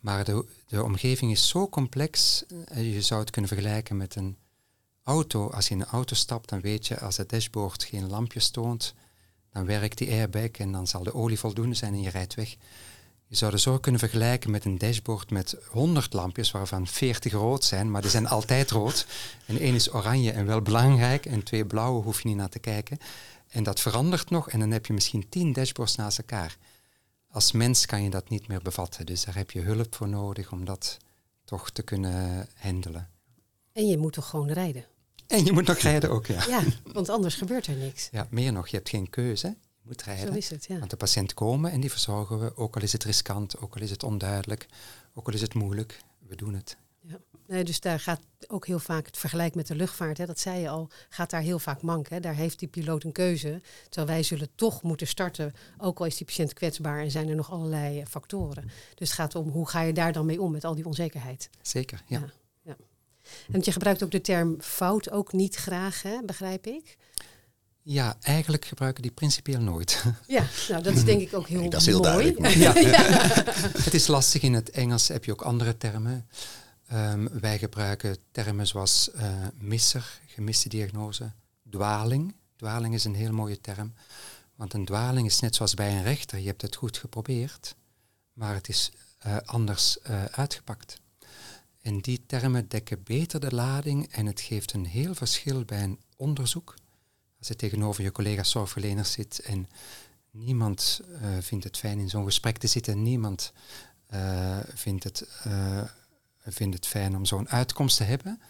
Maar 0.00 0.24
de, 0.24 0.46
de 0.66 0.82
omgeving 0.84 1.32
is 1.32 1.48
zo 1.48 1.68
complex. 1.68 2.44
Eh, 2.64 2.94
je 2.94 3.02
zou 3.02 3.20
het 3.20 3.30
kunnen 3.30 3.50
vergelijken 3.50 3.96
met 3.96 4.14
een 4.14 4.36
auto. 5.02 5.50
Als 5.50 5.68
je 5.68 5.74
in 5.74 5.80
een 5.80 5.86
auto 5.86 6.14
stapt, 6.14 6.48
dan 6.48 6.60
weet 6.60 6.86
je 6.86 7.00
als 7.00 7.16
het 7.16 7.28
dashboard 7.28 7.84
geen 7.84 8.08
lampjes 8.08 8.50
toont, 8.50 8.94
dan 9.52 9.66
werkt 9.66 9.98
die 9.98 10.10
airbag 10.10 10.50
en 10.50 10.72
dan 10.72 10.86
zal 10.86 11.02
de 11.02 11.14
olie 11.14 11.38
voldoende 11.38 11.74
zijn 11.74 11.94
en 11.94 12.02
je 12.02 12.10
rijdt 12.10 12.34
weg. 12.34 12.56
Je 13.26 13.36
zou 13.36 13.52
het 13.52 13.60
zo 13.60 13.78
kunnen 13.78 14.00
vergelijken 14.00 14.50
met 14.50 14.64
een 14.64 14.78
dashboard 14.78 15.30
met 15.30 15.56
100 15.68 16.12
lampjes, 16.12 16.50
waarvan 16.50 16.86
40 16.86 17.32
rood 17.32 17.64
zijn, 17.64 17.90
maar 17.90 18.02
die 18.02 18.10
zijn 18.10 18.28
altijd 18.28 18.70
rood. 18.70 19.06
En 19.46 19.58
één 19.58 19.74
is 19.74 19.92
oranje 19.92 20.30
en 20.30 20.46
wel 20.46 20.62
belangrijk, 20.62 21.26
en 21.26 21.42
twee 21.42 21.66
blauwe 21.66 22.02
hoef 22.02 22.22
je 22.22 22.28
niet 22.28 22.36
naar 22.36 22.48
te 22.48 22.58
kijken. 22.58 22.98
En 23.48 23.62
dat 23.62 23.80
verandert 23.80 24.30
nog 24.30 24.50
en 24.50 24.58
dan 24.58 24.70
heb 24.70 24.86
je 24.86 24.92
misschien 24.92 25.28
10 25.28 25.52
dashboards 25.52 25.96
naast 25.96 26.18
elkaar. 26.18 26.56
Als 27.28 27.52
mens 27.52 27.86
kan 27.86 28.02
je 28.02 28.10
dat 28.10 28.28
niet 28.28 28.48
meer 28.48 28.62
bevatten, 28.62 29.06
dus 29.06 29.24
daar 29.24 29.34
heb 29.36 29.50
je 29.50 29.60
hulp 29.60 29.94
voor 29.94 30.08
nodig 30.08 30.52
om 30.52 30.64
dat 30.64 30.98
toch 31.44 31.70
te 31.70 31.82
kunnen 31.82 32.48
handelen. 32.54 33.08
En 33.72 33.86
je 33.86 33.98
moet 33.98 34.12
toch 34.12 34.28
gewoon 34.28 34.50
rijden? 34.50 34.84
En 35.30 35.44
je 35.44 35.52
moet 35.52 35.66
nog 35.66 35.78
rijden 35.78 36.10
ook, 36.10 36.26
ja. 36.26 36.44
Ja, 36.48 36.62
want 36.92 37.08
anders 37.08 37.34
gebeurt 37.34 37.66
er 37.66 37.76
niks. 37.76 38.08
Ja, 38.12 38.26
meer 38.30 38.52
nog, 38.52 38.68
je 38.68 38.76
hebt 38.76 38.88
geen 38.88 39.10
keuze. 39.10 39.46
Je 39.46 39.86
moet 39.86 40.02
rijden. 40.02 40.26
Zo 40.26 40.34
is 40.34 40.50
het, 40.50 40.64
ja. 40.64 40.78
Want 40.78 40.90
de 40.90 40.96
patiënt 40.96 41.34
komen 41.34 41.70
en 41.70 41.80
die 41.80 41.90
verzorgen 41.90 42.40
we, 42.40 42.56
ook 42.56 42.76
al 42.76 42.82
is 42.82 42.92
het 42.92 43.04
riskant, 43.04 43.58
ook 43.58 43.74
al 43.74 43.82
is 43.82 43.90
het 43.90 44.02
onduidelijk, 44.02 44.66
ook 45.14 45.26
al 45.26 45.32
is 45.32 45.40
het 45.40 45.54
moeilijk, 45.54 46.00
we 46.26 46.36
doen 46.36 46.54
het. 46.54 46.76
Ja. 47.00 47.18
Nee, 47.46 47.64
dus 47.64 47.80
daar 47.80 48.00
gaat 48.00 48.20
ook 48.46 48.66
heel 48.66 48.78
vaak 48.78 49.06
het 49.06 49.16
vergelijk 49.16 49.54
met 49.54 49.66
de 49.66 49.74
luchtvaart, 49.74 50.18
hè, 50.18 50.26
dat 50.26 50.38
zei 50.38 50.60
je 50.60 50.68
al, 50.68 50.88
gaat 51.08 51.30
daar 51.30 51.40
heel 51.40 51.58
vaak 51.58 51.82
mank. 51.82 52.08
Hè. 52.08 52.20
Daar 52.20 52.34
heeft 52.34 52.58
die 52.58 52.68
piloot 52.68 53.04
een 53.04 53.12
keuze, 53.12 53.60
terwijl 53.88 54.06
wij 54.06 54.22
zullen 54.22 54.48
toch 54.54 54.82
moeten 54.82 55.06
starten, 55.06 55.52
ook 55.78 55.98
al 55.98 56.06
is 56.06 56.16
die 56.16 56.26
patiënt 56.26 56.52
kwetsbaar 56.52 57.00
en 57.00 57.10
zijn 57.10 57.28
er 57.28 57.34
nog 57.34 57.50
allerlei 57.50 58.06
factoren. 58.06 58.70
Dus 58.94 59.08
het 59.08 59.18
gaat 59.18 59.34
om 59.34 59.48
hoe 59.48 59.68
ga 59.68 59.80
je 59.80 59.92
daar 59.92 60.12
dan 60.12 60.26
mee 60.26 60.40
om 60.40 60.52
met 60.52 60.64
al 60.64 60.74
die 60.74 60.86
onzekerheid. 60.86 61.50
Zeker, 61.62 62.02
ja. 62.06 62.18
ja. 62.18 62.30
En 63.52 63.60
je 63.62 63.72
gebruikt 63.72 64.02
ook 64.02 64.10
de 64.10 64.20
term 64.20 64.56
fout 64.60 65.10
ook 65.10 65.32
niet 65.32 65.54
graag, 65.56 66.02
hè, 66.02 66.22
begrijp 66.24 66.66
ik? 66.66 66.96
Ja, 67.82 68.16
eigenlijk 68.20 68.64
gebruiken 68.64 69.02
die 69.02 69.10
principieel 69.10 69.60
nooit. 69.60 70.04
Ja, 70.26 70.44
nou 70.68 70.82
dat 70.82 70.94
is 70.94 71.04
denk 71.04 71.20
ik 71.20 71.34
ook 71.34 71.48
heel, 71.48 71.60
nee, 71.60 71.70
dat 71.74 71.80
is 71.80 71.86
heel 71.86 72.00
mooi. 72.00 72.34
Duidelijk, 72.34 72.54
ja. 72.66 72.78
ja. 72.78 73.02
Het 73.82 73.94
is 73.94 74.06
lastig 74.06 74.42
in 74.42 74.54
het 74.54 74.70
Engels, 74.70 75.08
heb 75.08 75.24
je 75.24 75.32
ook 75.32 75.42
andere 75.42 75.76
termen. 75.76 76.28
Um, 76.92 77.28
wij 77.40 77.58
gebruiken 77.58 78.16
termen 78.30 78.66
zoals 78.66 79.10
uh, 79.14 79.22
misser, 79.58 80.20
gemiste 80.26 80.68
diagnose, 80.68 81.32
dwaling. 81.70 82.34
Dwaling 82.56 82.94
is 82.94 83.04
een 83.04 83.14
heel 83.14 83.32
mooie 83.32 83.60
term, 83.60 83.94
want 84.54 84.74
een 84.74 84.84
dwaling 84.84 85.26
is 85.26 85.40
net 85.40 85.54
zoals 85.54 85.74
bij 85.74 85.90
een 85.92 86.02
rechter. 86.02 86.38
Je 86.38 86.46
hebt 86.46 86.62
het 86.62 86.76
goed 86.76 86.98
geprobeerd, 86.98 87.74
maar 88.32 88.54
het 88.54 88.68
is 88.68 88.92
uh, 89.26 89.36
anders 89.44 89.98
uh, 90.10 90.24
uitgepakt. 90.24 91.00
En 91.80 91.98
die 91.98 92.26
termen 92.26 92.68
dekken 92.68 93.02
beter 93.02 93.40
de 93.40 93.54
lading 93.54 94.12
en 94.12 94.26
het 94.26 94.40
geeft 94.40 94.72
een 94.72 94.86
heel 94.86 95.14
verschil 95.14 95.64
bij 95.64 95.82
een 95.82 96.00
onderzoek. 96.16 96.74
Als 97.38 97.48
je 97.48 97.56
tegenover 97.56 98.02
je 98.02 98.12
collega's 98.12 98.50
zorgverleners 98.50 99.12
zit 99.12 99.38
en 99.38 99.68
niemand 100.30 101.00
uh, 101.08 101.18
vindt 101.40 101.64
het 101.64 101.76
fijn 101.76 101.98
in 101.98 102.08
zo'n 102.08 102.24
gesprek 102.24 102.58
te 102.58 102.66
zitten, 102.66 103.02
niemand 103.02 103.52
uh, 104.14 104.58
vindt, 104.74 105.04
het, 105.04 105.28
uh, 105.46 105.82
vindt 106.46 106.76
het 106.76 106.86
fijn 106.86 107.16
om 107.16 107.24
zo'n 107.24 107.48
uitkomst 107.48 107.96
te 107.96 108.04
hebben. 108.04 108.40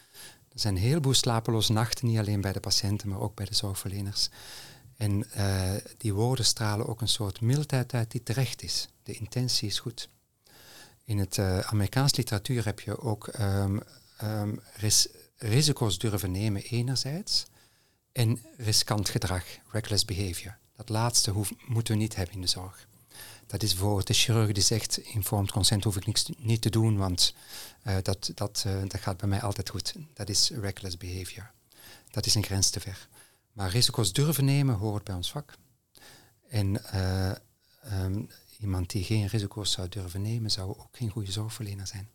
Er 0.53 0.61
zijn 0.61 0.77
een 0.77 0.83
heleboel 0.83 1.15
slapeloze 1.15 1.73
nachten, 1.73 2.07
niet 2.07 2.19
alleen 2.19 2.41
bij 2.41 2.53
de 2.53 2.61
patiënten, 2.61 3.09
maar 3.09 3.21
ook 3.21 3.35
bij 3.35 3.47
de 3.47 3.55
zorgverleners. 3.55 4.29
En 4.97 5.27
die 5.97 6.15
woorden 6.15 6.45
stralen 6.45 6.87
ook 6.87 7.01
een 7.01 7.09
soort 7.09 7.41
mildheid 7.41 7.95
uit 7.95 8.11
die 8.11 8.23
terecht 8.23 8.63
is. 8.63 8.89
De 9.03 9.13
intentie 9.13 9.69
is 9.69 9.79
goed. 9.79 10.09
In 11.11 11.19
het 11.19 11.37
uh, 11.37 11.59
Amerikaans 11.59 12.17
literatuur 12.17 12.65
heb 12.65 12.81
je 12.81 13.01
ook 13.01 13.31
um, 13.41 14.61
ris 14.77 15.09
risico's 15.37 15.99
durven 15.99 16.31
nemen 16.31 16.63
enerzijds 16.63 17.47
en 18.13 18.43
riskant 18.57 19.09
gedrag, 19.09 19.45
reckless 19.71 20.05
behavior. 20.05 20.59
Dat 20.77 20.89
laatste 20.89 21.31
hoef, 21.31 21.53
moeten 21.67 21.95
we 21.95 22.01
niet 22.01 22.17
hebben 22.17 22.35
in 22.35 22.41
de 22.41 22.47
zorg. 22.47 22.87
Dat 23.47 23.63
is 23.63 23.73
bijvoorbeeld 23.73 24.07
de 24.07 24.15
chirurg 24.15 24.53
die 24.53 24.63
zegt, 24.63 24.99
informed 24.99 25.51
consent 25.51 25.85
hoef 25.85 25.97
ik 25.97 26.07
niks 26.07 26.31
niet 26.39 26.63
te 26.63 26.71
doen, 26.71 26.97
want 26.97 27.35
uh, 27.85 27.97
dat, 28.03 28.31
dat, 28.35 28.65
uh, 28.67 28.81
dat 28.81 29.01
gaat 29.01 29.17
bij 29.17 29.29
mij 29.29 29.41
altijd 29.41 29.71
goed. 29.71 29.95
Dat 30.15 30.29
is 30.29 30.51
reckless 30.51 30.97
behavior. 30.97 31.51
Dat 32.11 32.27
is 32.27 32.35
een 32.35 32.45
grens 32.45 32.71
te 32.71 32.81
ver. 32.81 33.09
Maar 33.53 33.71
risico's 33.71 34.13
durven 34.13 34.45
nemen 34.45 34.75
hoort 34.75 35.05
bij 35.05 35.15
ons 35.15 35.31
vak. 35.31 35.55
En 36.49 36.83
um, 38.05 38.29
iemand 38.61 38.91
die 38.91 39.05
geen 39.05 39.27
risico's 39.27 39.71
zou 39.73 39.89
durven 39.89 40.23
nemen, 40.23 40.51
zou 40.51 40.69
ook 40.69 40.89
geen 40.93 41.11
goede 41.11 41.33
zorgverlener 41.33 41.87
zijn. 41.87 42.09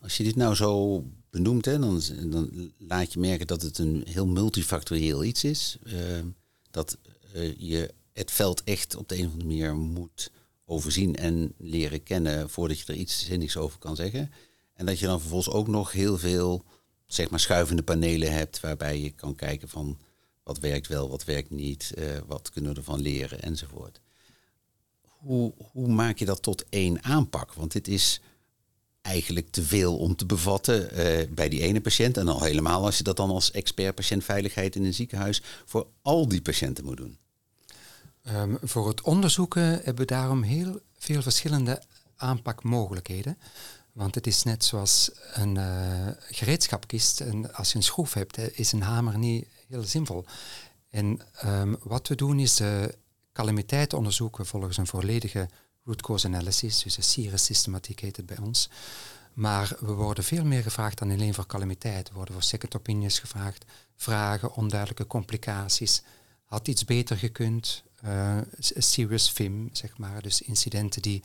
Als 0.00 0.16
je 0.16 0.24
dit 0.24 0.36
nou 0.36 0.54
zo 0.54 1.04
benoemt, 1.30 1.64
hè, 1.64 1.78
dan, 1.78 2.02
dan 2.24 2.72
laat 2.78 3.12
je 3.12 3.18
merken 3.18 3.46
dat 3.46 3.62
het 3.62 3.78
een 3.78 4.02
heel 4.06 4.26
multifactorieel 4.26 5.24
iets 5.24 5.44
is. 5.44 5.78
Uh, 5.82 5.94
dat 6.70 6.98
uh, 7.34 7.54
je 7.58 7.94
het 8.12 8.30
veld 8.30 8.64
echt 8.64 8.96
op 8.96 9.08
de 9.08 9.18
een 9.18 9.26
of 9.26 9.32
andere 9.32 9.48
manier 9.48 9.74
moet 9.74 10.30
overzien 10.64 11.16
en 11.16 11.54
leren 11.56 12.02
kennen 12.02 12.50
voordat 12.50 12.78
je 12.78 12.92
er 12.92 12.98
iets 12.98 13.24
zinnigs 13.24 13.56
over 13.56 13.78
kan 13.78 13.96
zeggen. 13.96 14.32
En 14.74 14.86
dat 14.86 14.98
je 14.98 15.06
dan 15.06 15.20
vervolgens 15.20 15.54
ook 15.54 15.68
nog 15.68 15.92
heel 15.92 16.18
veel 16.18 16.64
zeg 17.06 17.30
maar, 17.30 17.40
schuivende 17.40 17.82
panelen 17.82 18.32
hebt 18.32 18.60
waarbij 18.60 19.00
je 19.00 19.10
kan 19.10 19.34
kijken 19.34 19.68
van 19.68 19.98
wat 20.42 20.58
werkt 20.58 20.86
wel, 20.86 21.08
wat 21.08 21.24
werkt 21.24 21.50
niet, 21.50 21.92
uh, 21.98 22.18
wat 22.26 22.50
kunnen 22.50 22.70
we 22.72 22.78
ervan 22.78 23.00
leren 23.00 23.42
enzovoort. 23.42 24.00
Hoe, 25.18 25.52
hoe 25.72 25.88
maak 25.88 26.18
je 26.18 26.24
dat 26.24 26.42
tot 26.42 26.64
één 26.68 27.04
aanpak? 27.04 27.52
Want 27.52 27.72
dit 27.72 27.88
is 27.88 28.20
eigenlijk 29.02 29.50
te 29.50 29.62
veel 29.62 29.96
om 29.96 30.16
te 30.16 30.26
bevatten 30.26 30.98
uh, 30.98 31.34
bij 31.34 31.48
die 31.48 31.60
ene 31.60 31.80
patiënt. 31.80 32.16
En 32.16 32.28
al 32.28 32.42
helemaal 32.42 32.84
als 32.84 32.96
je 32.96 33.02
dat 33.02 33.16
dan 33.16 33.30
als 33.30 33.50
expert 33.50 33.94
patiëntveiligheid 33.94 34.76
in 34.76 34.84
een 34.84 34.94
ziekenhuis 34.94 35.42
voor 35.64 35.86
al 36.02 36.28
die 36.28 36.42
patiënten 36.42 36.84
moet 36.84 36.96
doen. 36.96 37.18
Um, 38.28 38.58
voor 38.62 38.88
het 38.88 39.00
onderzoeken 39.00 39.62
hebben 39.62 39.96
we 39.96 40.04
daarom 40.04 40.42
heel 40.42 40.80
veel 40.98 41.22
verschillende 41.22 41.82
aanpakmogelijkheden. 42.16 43.38
Want 43.92 44.14
het 44.14 44.26
is 44.26 44.42
net 44.42 44.64
zoals 44.64 45.10
een 45.32 45.54
uh, 45.54 46.08
gereedschapkist. 46.30 47.20
En 47.20 47.54
als 47.54 47.70
je 47.70 47.76
een 47.76 47.82
schroef 47.82 48.12
hebt, 48.12 48.58
is 48.58 48.72
een 48.72 48.82
hamer 48.82 49.18
niet 49.18 49.46
heel 49.68 49.82
zinvol. 49.82 50.24
En 50.90 51.20
um, 51.44 51.76
wat 51.82 52.08
we 52.08 52.14
doen 52.14 52.38
is 52.38 52.54
de 52.56 52.94
calamiteit 53.38 53.92
onderzoeken 53.92 54.46
volgens 54.46 54.76
een 54.76 54.86
volledige 54.86 55.48
root 55.84 56.02
cause 56.02 56.26
analysis, 56.26 56.82
dus 56.82 56.96
een 56.96 57.02
CIRS 57.02 57.44
systematiek 57.44 58.00
heet 58.00 58.16
het 58.16 58.26
bij 58.26 58.38
ons. 58.38 58.70
Maar 59.32 59.76
we 59.80 59.92
worden 59.92 60.24
veel 60.24 60.44
meer 60.44 60.62
gevraagd 60.62 60.98
dan 60.98 61.10
alleen 61.10 61.34
voor 61.34 61.46
calamiteit. 61.46 62.08
We 62.08 62.14
worden 62.14 62.34
voor 62.34 62.42
second 62.42 62.76
opinions 62.76 63.18
gevraagd, 63.18 63.64
vragen, 63.96 64.54
onduidelijke 64.54 65.06
complicaties. 65.06 66.02
Had 66.44 66.68
iets 66.68 66.84
beter 66.84 67.16
gekund? 67.16 67.82
Uh, 68.04 68.38
serious 68.78 69.30
FIM, 69.30 69.68
zeg 69.72 69.98
maar. 69.98 70.22
Dus 70.22 70.42
incidenten 70.42 71.02
die 71.02 71.22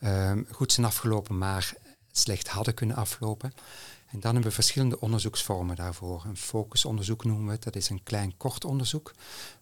uh, 0.00 0.32
goed 0.50 0.72
zijn 0.72 0.86
afgelopen, 0.86 1.38
maar 1.38 1.74
slecht 2.12 2.48
hadden 2.48 2.74
kunnen 2.74 2.96
aflopen. 2.96 3.52
En 4.16 4.22
dan 4.22 4.32
hebben 4.32 4.50
we 4.50 4.56
verschillende 4.56 5.00
onderzoeksvormen 5.00 5.76
daarvoor. 5.76 6.24
Een 6.24 6.36
focusonderzoek 6.36 7.24
noemen 7.24 7.46
we 7.46 7.52
het. 7.52 7.62
Dat 7.62 7.76
is 7.76 7.88
een 7.88 8.02
klein 8.02 8.36
kort 8.36 8.64
onderzoek. 8.64 9.14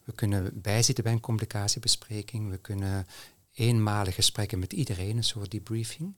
We 0.04 0.12
kunnen 0.12 0.60
bijzitten 0.60 1.04
bij 1.04 1.12
een 1.12 1.20
complicatiebespreking. 1.20 2.50
We 2.50 2.58
kunnen 2.58 3.06
eenmalige 3.52 4.12
gesprekken 4.12 4.58
met 4.58 4.72
iedereen, 4.72 5.16
een 5.16 5.24
soort 5.24 5.50
debriefing. 5.50 6.14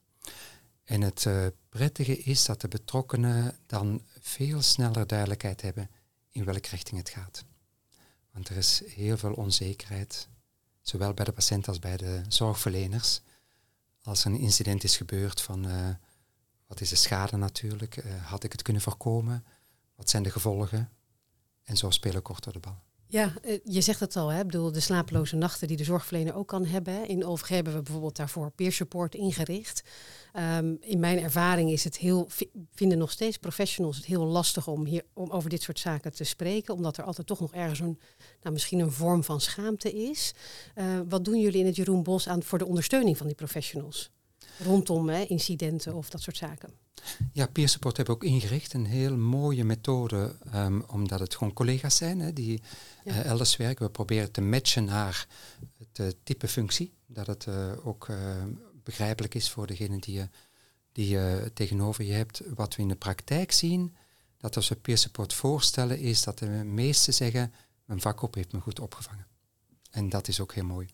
En 0.83 1.01
het 1.01 1.25
uh, 1.25 1.45
prettige 1.69 2.17
is 2.17 2.45
dat 2.45 2.61
de 2.61 2.67
betrokkenen 2.67 3.57
dan 3.65 4.01
veel 4.19 4.61
sneller 4.61 5.07
duidelijkheid 5.07 5.61
hebben 5.61 5.89
in 6.31 6.43
welke 6.43 6.69
richting 6.69 6.97
het 6.97 7.09
gaat. 7.09 7.43
Want 8.31 8.49
er 8.49 8.57
is 8.57 8.81
heel 8.85 9.17
veel 9.17 9.33
onzekerheid, 9.33 10.27
zowel 10.81 11.13
bij 11.13 11.25
de 11.25 11.31
patiënt 11.31 11.67
als 11.67 11.79
bij 11.79 11.97
de 11.97 12.21
zorgverleners. 12.27 13.21
Als 14.03 14.25
een 14.25 14.37
incident 14.37 14.83
is 14.83 14.97
gebeurd 14.97 15.41
van 15.41 15.67
uh, 15.67 15.89
wat 16.67 16.81
is 16.81 16.89
de 16.89 16.95
schade 16.95 17.37
natuurlijk, 17.37 17.97
uh, 17.97 18.25
had 18.25 18.43
ik 18.43 18.51
het 18.51 18.61
kunnen 18.61 18.81
voorkomen, 18.81 19.45
wat 19.95 20.09
zijn 20.09 20.23
de 20.23 20.31
gevolgen, 20.31 20.89
en 21.63 21.77
zo 21.77 21.89
spelen 21.89 22.21
kort 22.21 22.43
door 22.43 22.53
de 22.53 22.59
bal. 22.59 22.85
Ja, 23.09 23.33
eh, 23.41 23.59
je 23.63 23.81
zegt 23.81 23.99
het 23.99 24.15
al, 24.15 24.29
hè? 24.29 24.39
Ik 24.39 24.45
bedoel, 24.45 24.71
de 24.71 24.79
slapeloze 24.79 25.35
nachten 25.35 25.67
die 25.67 25.77
de 25.77 25.83
zorgverlener 25.83 26.35
ook 26.35 26.47
kan 26.47 26.65
hebben. 26.65 27.07
In 27.07 27.25
OVG 27.25 27.47
hebben 27.47 27.73
we 27.73 27.81
bijvoorbeeld 27.81 28.15
daarvoor 28.15 28.51
peer 28.51 28.71
support 28.71 29.15
ingericht. 29.15 29.83
Ehm, 30.33 30.75
in 30.79 30.99
mijn 30.99 31.19
ervaring 31.19 31.69
is 31.69 31.83
het 31.83 31.97
heel, 31.97 32.27
vinden 32.73 32.97
nog 32.97 33.11
steeds 33.11 33.37
professionals 33.37 33.95
het 33.95 34.05
heel 34.05 34.25
lastig 34.25 34.67
om, 34.67 34.85
hier, 34.85 35.03
om 35.13 35.29
over 35.29 35.49
dit 35.49 35.61
soort 35.61 35.79
zaken 35.79 36.13
te 36.13 36.23
spreken, 36.23 36.73
omdat 36.73 36.97
er 36.97 37.03
altijd 37.03 37.27
toch 37.27 37.39
nog 37.39 37.53
ergens 37.53 37.79
een, 37.79 37.99
nou, 38.41 38.53
misschien 38.53 38.79
een 38.79 38.91
vorm 38.91 39.23
van 39.23 39.41
schaamte 39.41 39.93
is. 39.93 40.33
Uh, 40.75 40.99
wat 41.09 41.25
doen 41.25 41.39
jullie 41.39 41.59
in 41.59 41.65
het 41.65 41.75
Jeroen 41.75 42.03
Bos 42.03 42.27
aan 42.27 42.43
voor 42.43 42.57
de 42.57 42.65
ondersteuning 42.65 43.17
van 43.17 43.27
die 43.27 43.35
professionals? 43.35 44.11
Rondom 44.63 45.09
hè, 45.09 45.23
incidenten 45.23 45.93
of 45.93 46.09
dat 46.09 46.21
soort 46.21 46.37
zaken. 46.37 46.69
Ja, 47.31 47.47
peer 47.47 47.69
support 47.69 47.97
hebben 47.97 48.19
we 48.19 48.21
ook 48.21 48.29
ingericht. 48.29 48.73
Een 48.73 48.85
heel 48.85 49.17
mooie 49.17 49.63
methode, 49.63 50.35
um, 50.55 50.83
omdat 50.87 51.19
het 51.19 51.35
gewoon 51.35 51.53
collega's 51.53 51.95
zijn 51.95 52.19
hè, 52.19 52.33
die 52.33 52.61
ja. 53.03 53.11
uh, 53.11 53.25
elders 53.25 53.57
werken. 53.57 53.85
We 53.85 53.91
proberen 53.91 54.31
te 54.31 54.41
matchen 54.41 54.83
naar 54.83 55.27
het 55.77 55.99
uh, 55.99 56.07
type 56.23 56.47
functie. 56.47 56.93
Dat 57.05 57.27
het 57.27 57.45
uh, 57.45 57.71
ook 57.83 58.07
begrijpelijk 58.83 59.35
is 59.35 59.49
voor 59.49 59.67
degene 59.67 59.99
die 59.99 60.15
je, 60.15 60.29
die 60.91 61.07
je 61.07 61.51
tegenover 61.53 62.03
je 62.03 62.13
hebt. 62.13 62.41
Wat 62.55 62.75
we 62.75 62.81
in 62.81 62.87
de 62.87 62.95
praktijk 62.95 63.51
zien, 63.51 63.95
dat 64.37 64.55
als 64.55 64.69
we 64.69 64.75
peer 64.75 64.97
support 64.97 65.33
voorstellen, 65.33 65.99
is 65.99 66.23
dat 66.23 66.39
de 66.39 66.45
meesten 66.47 67.13
zeggen, 67.13 67.53
mijn 67.85 68.01
vakgroep 68.01 68.35
heeft 68.35 68.51
me 68.51 68.59
goed 68.59 68.79
opgevangen. 68.79 69.27
En 69.91 70.09
dat 70.09 70.27
is 70.27 70.39
ook 70.39 70.53
heel 70.53 70.65
mooi. 70.65 70.87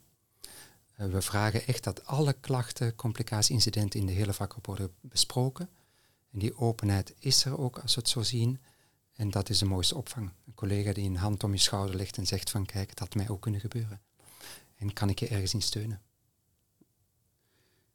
We 0.96 1.22
vragen 1.22 1.68
echt 1.68 1.84
dat 1.84 2.06
alle 2.06 2.34
klachten, 2.34 2.96
complicaties, 2.96 3.50
incidenten 3.50 4.00
in 4.00 4.06
de 4.06 4.12
hele 4.12 4.34
vakgroep 4.34 4.66
worden 4.66 4.92
besproken. 5.02 5.70
En 6.32 6.40
die 6.40 6.58
openheid 6.58 7.14
is 7.20 7.46
er 7.46 7.58
ook 7.60 7.80
als 7.80 7.96
we 7.96 8.02
het 8.02 8.10
zo 8.10 8.22
zien. 8.22 8.60
En 9.14 9.30
dat 9.30 9.50
is 9.50 9.58
de 9.58 9.66
mooiste 9.66 9.96
opvang. 9.96 10.32
Een 10.46 10.54
collega 10.54 10.94
die 10.94 11.10
een 11.10 11.16
hand 11.16 11.44
om 11.44 11.52
je 11.52 11.60
schouder 11.60 11.96
legt 11.96 12.18
en 12.18 12.26
zegt 12.26 12.50
van 12.50 12.66
kijk, 12.66 12.90
het 12.90 13.00
had 13.00 13.16
mij 13.16 13.30
ook 13.30 13.42
kunnen 13.42 13.60
gebeuren. 13.60 14.02
En 14.76 14.94
kan 14.94 15.10
ik 15.10 15.20
je 15.20 15.28
ergens 15.28 15.54
in 15.54 15.62
steunen? 15.62 16.02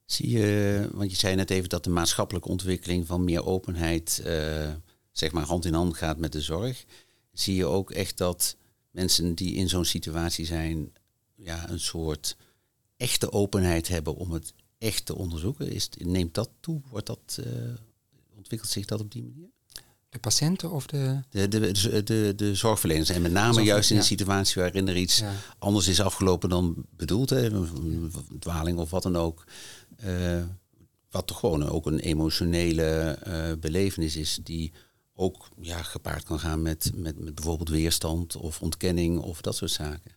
Zie 0.05 0.31
je, 0.31 0.89
want 0.93 1.11
je 1.11 1.17
zei 1.17 1.35
net 1.35 1.51
even 1.51 1.69
dat 1.69 1.85
de 1.85 1.91
maatschappelijke 1.91 2.49
ontwikkeling 2.49 3.07
van 3.07 3.25
meer 3.25 3.45
openheid, 3.45 4.23
uh, 4.27 4.75
zeg 5.13 5.33
maar 5.33 5.45
hand 5.45 5.65
in 5.65 5.75
hand 5.75 5.97
gaat 5.97 6.19
met 6.19 6.33
de 6.33 6.41
zorg. 6.41 6.85
Zie 7.33 7.55
je 7.55 7.67
ook 7.67 7.91
echt 7.91 8.19
dat 8.19 8.57
mensen 8.91 9.35
die 9.35 9.55
in 9.55 9.69
zo'n 9.69 9.85
situatie 9.85 10.47
zijn, 10.47 10.93
ja, 11.35 11.69
een 11.69 11.81
soort 11.81 12.37
echte 12.99 13.33
openheid 13.33 13.89
hebben 13.89 14.15
om 14.15 14.31
het 14.31 14.53
echt 14.79 15.07
te 15.07 15.15
onderzoeken? 15.15 15.71
Is, 15.71 15.89
neemt 15.99 16.35
dat 16.35 16.51
toe? 16.61 16.81
Wordt 16.91 17.07
dat, 17.07 17.39
uh, 17.41 17.47
ontwikkelt 18.37 18.71
zich 18.71 18.85
dat 18.85 19.01
op 19.01 19.13
die 19.13 19.23
manier? 19.23 19.49
De 20.09 20.19
patiënten 20.19 20.71
of 20.71 20.87
de... 20.87 21.21
De, 21.31 21.49
de, 21.49 22.03
de, 22.03 22.33
de, 22.37 22.55
zorgverleners. 22.55 23.09
En 23.09 23.23
met 23.23 23.33
name 23.33 23.63
juist 23.63 23.91
in 23.91 23.97
een 23.97 24.03
situatie 24.03 24.63
waarin 24.63 24.89
er 24.89 24.97
iets 24.97 25.19
ja. 25.19 25.33
anders 25.59 25.89
is 25.89 26.01
afgelopen 26.01 26.49
dan 26.49 26.75
bedoeld. 26.97 27.31
Hè, 27.31 27.51
een 27.51 28.13
dwaling 28.39 28.79
of 28.79 28.91
wat 28.91 29.03
dan 29.03 29.17
ook. 29.17 29.45
Uh, 30.05 30.43
wat 31.11 31.27
toch 31.27 31.39
gewoon 31.39 31.69
ook 31.69 31.87
een 31.87 31.99
emotionele 31.99 33.19
uh, 33.27 33.53
belevenis 33.61 34.17
is 34.17 34.39
die 34.43 34.73
ook 35.15 35.49
ja, 35.61 35.83
gepaard 35.83 36.25
kan 36.25 36.39
gaan 36.39 36.63
met, 36.63 36.91
met, 36.95 37.19
met 37.19 37.35
bijvoorbeeld 37.35 37.69
weerstand 37.69 38.37
of 38.37 38.61
ontkenning 38.61 39.19
of 39.19 39.41
dat 39.41 39.57
soort 39.57 39.71
zaken. 39.71 40.13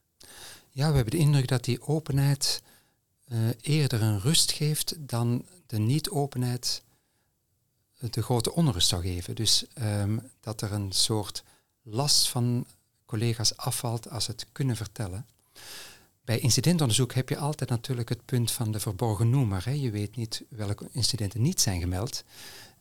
Ja, 0.69 0.89
we 0.89 0.95
hebben 0.95 1.13
de 1.13 1.25
indruk 1.25 1.47
dat 1.47 1.63
die 1.63 1.81
openheid 1.81 2.61
uh, 3.31 3.39
eerder 3.61 4.01
een 4.01 4.19
rust 4.19 4.51
geeft 4.51 4.95
dan 4.99 5.45
de 5.65 5.77
niet-openheid 5.77 6.83
de 8.09 8.21
grote 8.21 8.53
onrust 8.53 8.87
zou 8.87 9.01
geven. 9.01 9.35
Dus 9.35 9.65
um, 9.81 10.29
dat 10.39 10.61
er 10.61 10.71
een 10.71 10.91
soort 10.91 11.43
last 11.81 12.29
van 12.29 12.65
collega's 13.05 13.57
afvalt 13.57 14.09
als 14.09 14.27
het 14.27 14.45
kunnen 14.51 14.75
vertellen. 14.75 15.25
Bij 16.25 16.39
incidentonderzoek 16.39 17.13
heb 17.13 17.29
je 17.29 17.37
altijd 17.37 17.69
natuurlijk 17.69 18.09
het 18.09 18.25
punt 18.25 18.51
van 18.51 18.71
de 18.71 18.79
verborgen 18.79 19.29
noemer. 19.29 19.65
Hè. 19.65 19.71
Je 19.71 19.91
weet 19.91 20.15
niet 20.15 20.43
welke 20.49 20.89
incidenten 20.91 21.41
niet 21.41 21.61
zijn 21.61 21.79
gemeld 21.79 22.23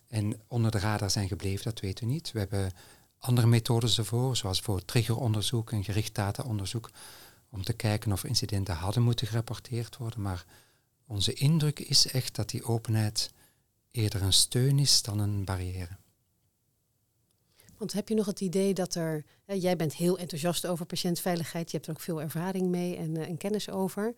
en 0.09 0.41
onder 0.47 0.71
de 0.71 0.79
radar 0.79 1.11
zijn 1.11 1.29
gebleven, 1.29 1.65
dat 1.65 1.81
weten 1.81 2.07
we 2.07 2.13
niet. 2.13 2.33
We 2.33 2.39
hebben 2.39 2.73
andere 3.19 3.47
methodes 3.47 3.99
ervoor, 3.99 4.37
zoals 4.37 4.61
voor 4.61 4.85
triggeronderzoek 4.85 5.73
en 5.73 5.85
gericht 5.85 6.15
dataonderzoek, 6.15 6.91
om 7.51 7.63
te 7.63 7.73
kijken 7.73 8.13
of 8.13 8.25
incidenten 8.25 8.75
hadden 8.75 9.03
moeten 9.03 9.27
gerapporteerd 9.27 9.97
worden. 9.97 10.23
Maar 10.23 10.45
onze 11.07 11.33
indruk 11.33 11.79
is 11.79 12.07
echt 12.07 12.37
dat 12.37 12.49
die 12.49 12.65
openheid 12.65 13.31
eerder 13.91 14.23
een 14.23 14.33
steun 14.33 14.79
is 14.79 15.03
dan 15.03 15.19
een 15.19 15.45
barrière. 15.45 15.99
Want 17.81 17.93
heb 17.93 18.09
je 18.09 18.15
nog 18.15 18.27
het 18.27 18.41
idee 18.41 18.75
dat 18.75 18.95
er, 18.95 19.25
jij 19.47 19.77
bent 19.77 19.95
heel 19.95 20.19
enthousiast 20.19 20.67
over 20.67 20.87
patiëntveiligheid, 20.87 21.71
je 21.71 21.77
hebt 21.77 21.89
er 21.89 21.95
ook 21.95 22.01
veel 22.01 22.23
ervaring 22.23 22.69
mee 22.69 22.97
en, 22.97 23.17
en 23.17 23.37
kennis 23.37 23.71
over. 23.71 24.15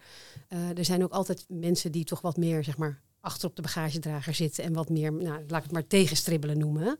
Uh, 0.49 0.79
er 0.79 0.85
zijn 0.85 1.03
ook 1.03 1.13
altijd 1.13 1.45
mensen 1.49 1.93
die 1.93 2.05
toch 2.05 2.21
wat 2.21 2.37
meer, 2.37 2.65
zeg 2.65 2.77
maar, 2.77 3.01
achter 3.21 3.49
op 3.49 3.57
de 3.57 3.63
bagagedrager 3.63 4.35
zitten 4.35 4.65
en 4.65 4.73
wat 4.73 4.89
meer, 4.89 5.13
nou, 5.13 5.45
laat 5.47 5.59
ik 5.59 5.63
het 5.63 5.73
maar 5.73 5.87
tegenstribbelen 5.87 6.59
noemen. 6.59 6.99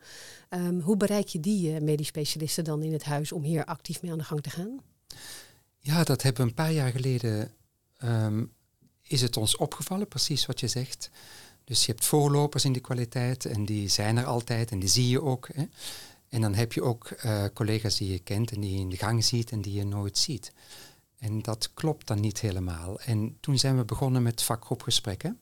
Um, 0.51 0.81
hoe 0.81 0.97
bereik 0.97 1.29
je 1.29 1.41
die 1.41 1.73
uh, 1.73 1.81
medisch 1.81 2.07
specialisten 2.07 2.65
dan 2.65 2.83
in 2.83 2.93
het 2.93 3.05
huis 3.05 3.33
om 3.33 3.43
hier 3.43 3.65
actief 3.65 4.03
mee 4.03 4.13
aan 4.13 4.19
de 4.19 4.25
gang 4.25 4.43
te 4.43 4.51
gaan? 4.51 4.81
Ja, 5.85 6.05
dat 6.05 6.23
hebben 6.23 6.43
we 6.43 6.49
een 6.49 6.55
paar 6.55 6.73
jaar 6.73 6.91
geleden, 6.91 7.53
um, 8.05 8.53
is 9.03 9.21
het 9.21 9.37
ons 9.37 9.57
opgevallen, 9.57 10.09
precies 10.09 10.47
wat 10.47 10.61
je 10.61 10.69
zegt. 10.69 11.11
Dus 11.65 11.87
je 11.87 11.93
hebt 11.93 12.05
voorlopers 12.05 12.65
in 12.65 12.73
die 12.73 12.83
kwaliteit 12.83 13.45
en 13.45 13.65
die 13.65 13.89
zijn 13.89 14.17
er 14.17 14.25
altijd 14.25 14.71
en 14.71 14.79
die 14.79 14.89
zie 14.89 15.09
je 15.09 15.23
ook. 15.23 15.49
Hè. 15.53 15.65
En 16.29 16.41
dan 16.41 16.55
heb 16.55 16.73
je 16.73 16.83
ook 16.83 17.11
uh, 17.25 17.45
collega's 17.55 17.97
die 17.97 18.13
je 18.13 18.19
kent 18.19 18.53
en 18.53 18.61
die 18.61 18.73
je 18.73 18.79
in 18.79 18.89
de 18.89 18.97
gang 18.97 19.25
ziet 19.25 19.51
en 19.51 19.61
die 19.61 19.73
je 19.73 19.85
nooit 19.85 20.19
ziet. 20.19 20.53
En 21.19 21.43
dat 21.43 21.71
klopt 21.75 22.07
dan 22.07 22.21
niet 22.21 22.41
helemaal. 22.41 23.01
En 23.01 23.37
toen 23.41 23.59
zijn 23.59 23.77
we 23.77 23.85
begonnen 23.85 24.23
met 24.23 24.43
vakgroepgesprekken. 24.43 25.39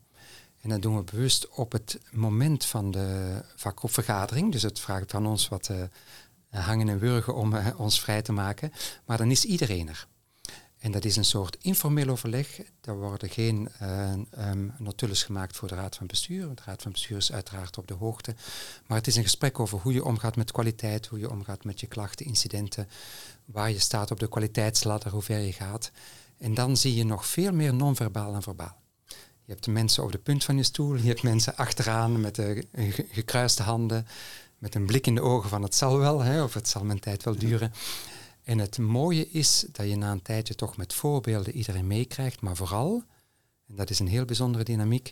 En 0.60 0.68
dat 0.68 0.82
doen 0.82 0.96
we 0.96 1.02
bewust 1.02 1.48
op 1.48 1.72
het 1.72 2.00
moment 2.10 2.64
van 2.64 2.90
de 2.90 3.40
vakgroepvergadering. 3.56 4.52
Dus 4.52 4.62
het 4.62 4.80
vraagt 4.80 5.10
van 5.10 5.26
ons 5.26 5.48
wat 5.48 5.68
uh, 5.68 5.82
hangen 6.50 6.88
en 6.88 6.98
wurgen 6.98 7.34
om 7.34 7.54
uh, 7.54 7.66
ons 7.76 8.00
vrij 8.00 8.22
te 8.22 8.32
maken. 8.32 8.72
Maar 9.04 9.18
dan 9.18 9.30
is 9.30 9.44
iedereen 9.44 9.88
er. 9.88 10.06
En 10.80 10.90
dat 10.92 11.04
is 11.04 11.16
een 11.16 11.24
soort 11.24 11.56
informeel 11.60 12.08
overleg. 12.08 12.60
Er 12.80 12.98
worden 12.98 13.28
geen 13.28 13.68
uh, 13.82 14.12
notules 14.78 15.22
gemaakt 15.22 15.56
voor 15.56 15.68
de 15.68 15.74
Raad 15.74 15.96
van 15.96 16.06
Bestuur. 16.06 16.54
De 16.54 16.62
Raad 16.64 16.82
van 16.82 16.92
Bestuur 16.92 17.16
is 17.16 17.32
uiteraard 17.32 17.78
op 17.78 17.86
de 17.88 17.94
hoogte. 17.94 18.34
Maar 18.86 18.98
het 18.98 19.06
is 19.06 19.16
een 19.16 19.22
gesprek 19.22 19.60
over 19.60 19.78
hoe 19.78 19.92
je 19.92 20.04
omgaat 20.04 20.36
met 20.36 20.52
kwaliteit, 20.52 21.06
hoe 21.06 21.18
je 21.18 21.30
omgaat 21.30 21.64
met 21.64 21.80
je 21.80 21.86
klachten, 21.86 22.26
incidenten, 22.26 22.88
waar 23.44 23.70
je 23.70 23.78
staat 23.78 24.10
op 24.10 24.20
de 24.20 24.28
kwaliteitsladder, 24.28 25.12
hoe 25.12 25.22
ver 25.22 25.38
je 25.38 25.52
gaat. 25.52 25.90
En 26.38 26.54
dan 26.54 26.76
zie 26.76 26.94
je 26.94 27.04
nog 27.04 27.26
veel 27.26 27.52
meer 27.52 27.74
non-verbaal 27.74 28.34
en 28.34 28.42
verbaal. 28.42 28.76
Je 29.44 29.56
hebt 29.56 29.64
de 29.64 29.70
mensen 29.70 30.02
op 30.02 30.12
de 30.12 30.18
punt 30.18 30.44
van 30.44 30.56
je 30.56 30.62
stoel, 30.62 30.94
je 30.94 31.08
hebt 31.08 31.22
mensen 31.22 31.56
achteraan 31.56 32.20
met 32.20 32.34
de 32.34 32.66
gekruiste 33.10 33.62
handen, 33.62 34.06
met 34.58 34.74
een 34.74 34.86
blik 34.86 35.06
in 35.06 35.14
de 35.14 35.20
ogen 35.20 35.48
van 35.48 35.62
het 35.62 35.74
zal 35.74 35.98
wel, 35.98 36.20
hè, 36.20 36.42
of 36.42 36.54
het 36.54 36.68
zal 36.68 36.84
mijn 36.84 37.00
tijd 37.00 37.22
wel 37.22 37.38
duren. 37.38 37.72
En 38.42 38.58
het 38.58 38.78
mooie 38.78 39.30
is 39.30 39.66
dat 39.72 39.88
je 39.88 39.96
na 39.96 40.12
een 40.12 40.22
tijdje 40.22 40.54
toch 40.54 40.76
met 40.76 40.94
voorbeelden 40.94 41.54
iedereen 41.54 41.86
meekrijgt, 41.86 42.40
maar 42.40 42.56
vooral, 42.56 43.02
en 43.68 43.76
dat 43.76 43.90
is 43.90 43.98
een 43.98 44.08
heel 44.08 44.24
bijzondere 44.24 44.64
dynamiek, 44.64 45.10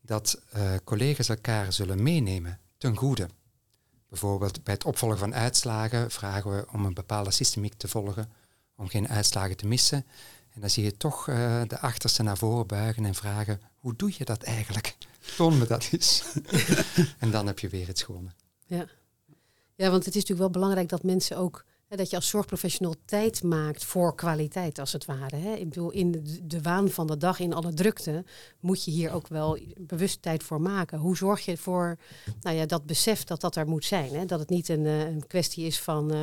dat 0.00 0.40
uh, 0.56 0.74
collega's 0.84 1.28
elkaar 1.28 1.72
zullen 1.72 2.02
meenemen 2.02 2.60
ten 2.78 2.96
goede. 2.96 3.28
Bijvoorbeeld 4.08 4.64
bij 4.64 4.74
het 4.74 4.84
opvolgen 4.84 5.18
van 5.18 5.34
uitslagen 5.34 6.10
vragen 6.10 6.56
we 6.56 6.66
om 6.72 6.84
een 6.84 6.94
bepaalde 6.94 7.30
systemiek 7.30 7.74
te 7.74 7.88
volgen, 7.88 8.30
om 8.76 8.88
geen 8.88 9.08
uitslagen 9.08 9.56
te 9.56 9.66
missen. 9.66 10.06
En 10.54 10.60
dan 10.60 10.70
zie 10.70 10.84
je 10.84 10.96
toch 10.96 11.28
uh, 11.28 11.62
de 11.66 11.78
achterste 11.78 12.22
naar 12.22 12.36
voren 12.36 12.66
buigen 12.66 13.04
en 13.04 13.14
vragen, 13.14 13.60
hoe 13.78 13.96
doe 13.96 14.14
je 14.18 14.24
dat 14.24 14.42
eigenlijk? 14.42 14.96
Toon 15.36 15.58
me 15.58 15.66
dat 15.66 15.88
eens. 15.92 16.22
en 17.18 17.30
dan 17.30 17.46
heb 17.46 17.58
je 17.58 17.68
weer 17.68 17.86
het 17.86 17.98
schone. 17.98 18.28
Ja. 18.66 18.86
ja, 19.74 19.90
want 19.90 20.04
het 20.04 20.14
is 20.14 20.20
natuurlijk 20.20 20.38
wel 20.38 20.50
belangrijk 20.50 20.88
dat 20.88 21.02
mensen 21.02 21.36
ook 21.36 21.64
dat 21.96 22.10
je 22.10 22.16
als 22.16 22.28
zorgprofessional 22.28 22.94
tijd 23.04 23.42
maakt 23.42 23.84
voor 23.84 24.14
kwaliteit, 24.14 24.78
als 24.78 24.92
het 24.92 25.04
ware. 25.04 25.36
Hè. 25.36 25.54
Ik 25.54 25.68
bedoel, 25.68 25.90
in 25.90 26.24
de, 26.42 26.60
waan 26.60 26.90
van 26.90 27.06
de 27.06 27.16
dag, 27.16 27.38
in 27.38 27.52
alle 27.52 27.74
drukte, 27.74 28.24
moet 28.60 28.84
je 28.84 28.90
hier 28.90 29.12
ook 29.12 29.28
wel 29.28 29.58
bewust 29.76 30.22
tijd 30.22 30.42
voor 30.42 30.60
maken. 30.60 30.98
Hoe 30.98 31.16
zorg 31.16 31.44
je 31.44 31.56
voor 31.56 31.98
nou 32.40 32.56
ja, 32.56 32.66
dat 32.66 32.86
besef 32.86 33.24
dat 33.24 33.40
dat 33.40 33.56
er 33.56 33.68
moet 33.68 33.84
zijn? 33.84 34.14
Hè? 34.14 34.24
Dat 34.24 34.38
het 34.38 34.48
niet 34.48 34.68
een, 34.68 34.86
eh, 34.86 35.00
een 35.00 35.26
kwestie 35.26 35.66
is 35.66 35.80
van 35.80 36.14
uh, 36.14 36.20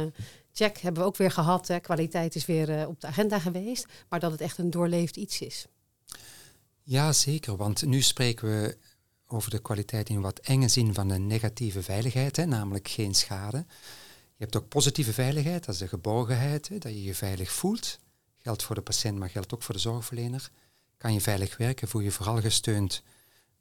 check, 0.54 0.78
hebben 0.78 1.02
we 1.02 1.08
ook 1.08 1.18
weer 1.18 1.32
gehad, 1.32 1.68
hè? 1.68 1.80
kwaliteit 1.80 2.36
is 2.36 2.46
weer 2.46 2.70
uh, 2.70 2.88
op 2.88 3.02
de 3.02 3.08
agenda 3.08 3.40
geweest, 3.40 3.86
maar 4.10 4.20
dat 4.20 4.32
het 4.32 4.42
echt 4.42 4.58
een 4.58 4.70
doorleefd 4.70 5.18
iets 5.18 5.42
is. 5.42 5.66
Ja, 6.84 7.14
zeker. 7.14 7.56
Want 7.56 7.86
nu 7.86 8.02
spreken 8.02 8.48
we 8.48 8.78
over 9.28 9.52
de 9.52 9.60
kwaliteit 9.60 10.10
in 10.10 10.22
wat 10.22 10.40
enge 10.40 10.68
zin 10.68 10.94
van 10.94 11.08
de 11.08 11.18
negatieve 11.18 11.84
veiligheid, 11.84 12.36
hè, 12.36 12.46
namelijk 12.46 12.88
geen 12.88 13.16
schade. 13.16 13.66
Je 14.38 14.44
hebt 14.44 14.56
ook 14.56 14.68
positieve 14.68 15.14
veiligheid, 15.14 15.66
dat 15.66 15.74
is 15.74 15.80
de 15.80 15.88
geborgenheid, 15.88 16.82
dat 16.82 16.92
je 16.92 17.04
je 17.04 17.16
veilig 17.16 17.52
voelt. 17.52 18.00
Geldt 18.38 18.64
voor 18.64 18.76
de 18.76 18.82
patiënt, 18.82 19.18
maar 19.18 19.30
geldt 19.30 19.54
ook 19.54 19.64
voor 19.64 19.74
de 19.76 19.82
zorgverlener. 19.82 20.52
Kan 20.98 21.14
je 21.14 21.22
veilig 21.22 21.58
werken, 21.58 21.88
voel 21.88 22.02
je 22.02 22.12
vooral 22.12 22.42
gesteund 22.42 23.04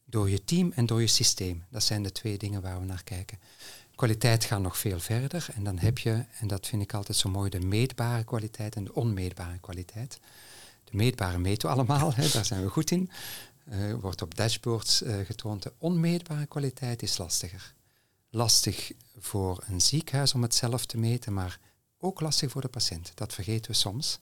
door 0.05 0.31
je 0.31 0.45
team 0.45 0.73
en 0.73 0.87
door 0.87 1.01
je 1.01 1.07
systeem. 1.07 1.65
Dat 1.71 1.83
zijn 1.83 2.03
de 2.03 2.13
twee 2.13 2.39
dingen 2.39 2.63
waar 2.63 2.81
we 2.81 2.87
naar 2.87 3.05
kijken. 3.05 3.39
Kwaliteit 3.95 4.45
gaat 4.45 4.61
nog 4.61 4.79
veel 4.79 5.01
verder 5.01 5.47
en 5.55 5.65
dan 5.65 5.79
heb 5.79 5.99
je, 5.99 6.25
en 6.41 6.47
dat 6.47 6.67
vind 6.67 6.83
ik 6.83 6.95
altijd 6.95 7.19
zo 7.19 7.29
mooi, 7.29 7.51
de 7.51 7.61
meetbare 7.61 8.25
kwaliteit 8.25 8.77
en 8.77 8.85
de 8.85 8.95
onmeetbare 8.95 9.59
kwaliteit. 9.59 10.19
De 10.85 10.97
meetbare 10.97 11.39
meten 11.39 11.69
we 11.69 11.75
allemaal, 11.75 12.15
hè, 12.15 12.29
daar 12.29 12.45
zijn 12.45 12.63
we 12.63 12.69
goed 12.69 12.91
in. 12.91 13.11
Uh, 13.69 13.95
wordt 13.95 14.23
op 14.23 14.35
dashboards 14.35 15.03
uh, 15.03 15.17
getoond. 15.25 15.63
De 15.63 15.73
onmeetbare 15.79 16.47
kwaliteit 16.47 17.03
is 17.03 17.19
lastiger 17.19 17.75
lastig 18.35 18.93
voor 19.19 19.65
een 19.67 19.81
ziekenhuis 19.81 20.35
om 20.35 20.43
het 20.43 20.55
zelf 20.55 20.87
te 20.87 20.99
meten, 20.99 21.33
maar 21.33 21.61
ook 21.99 22.21
lastig 22.21 22.51
voor 22.51 22.61
de 22.61 22.69
patiënt. 22.69 23.13
Dat 23.15 23.35
vergeten 23.35 23.71
we 23.71 23.77
soms. 23.77 24.19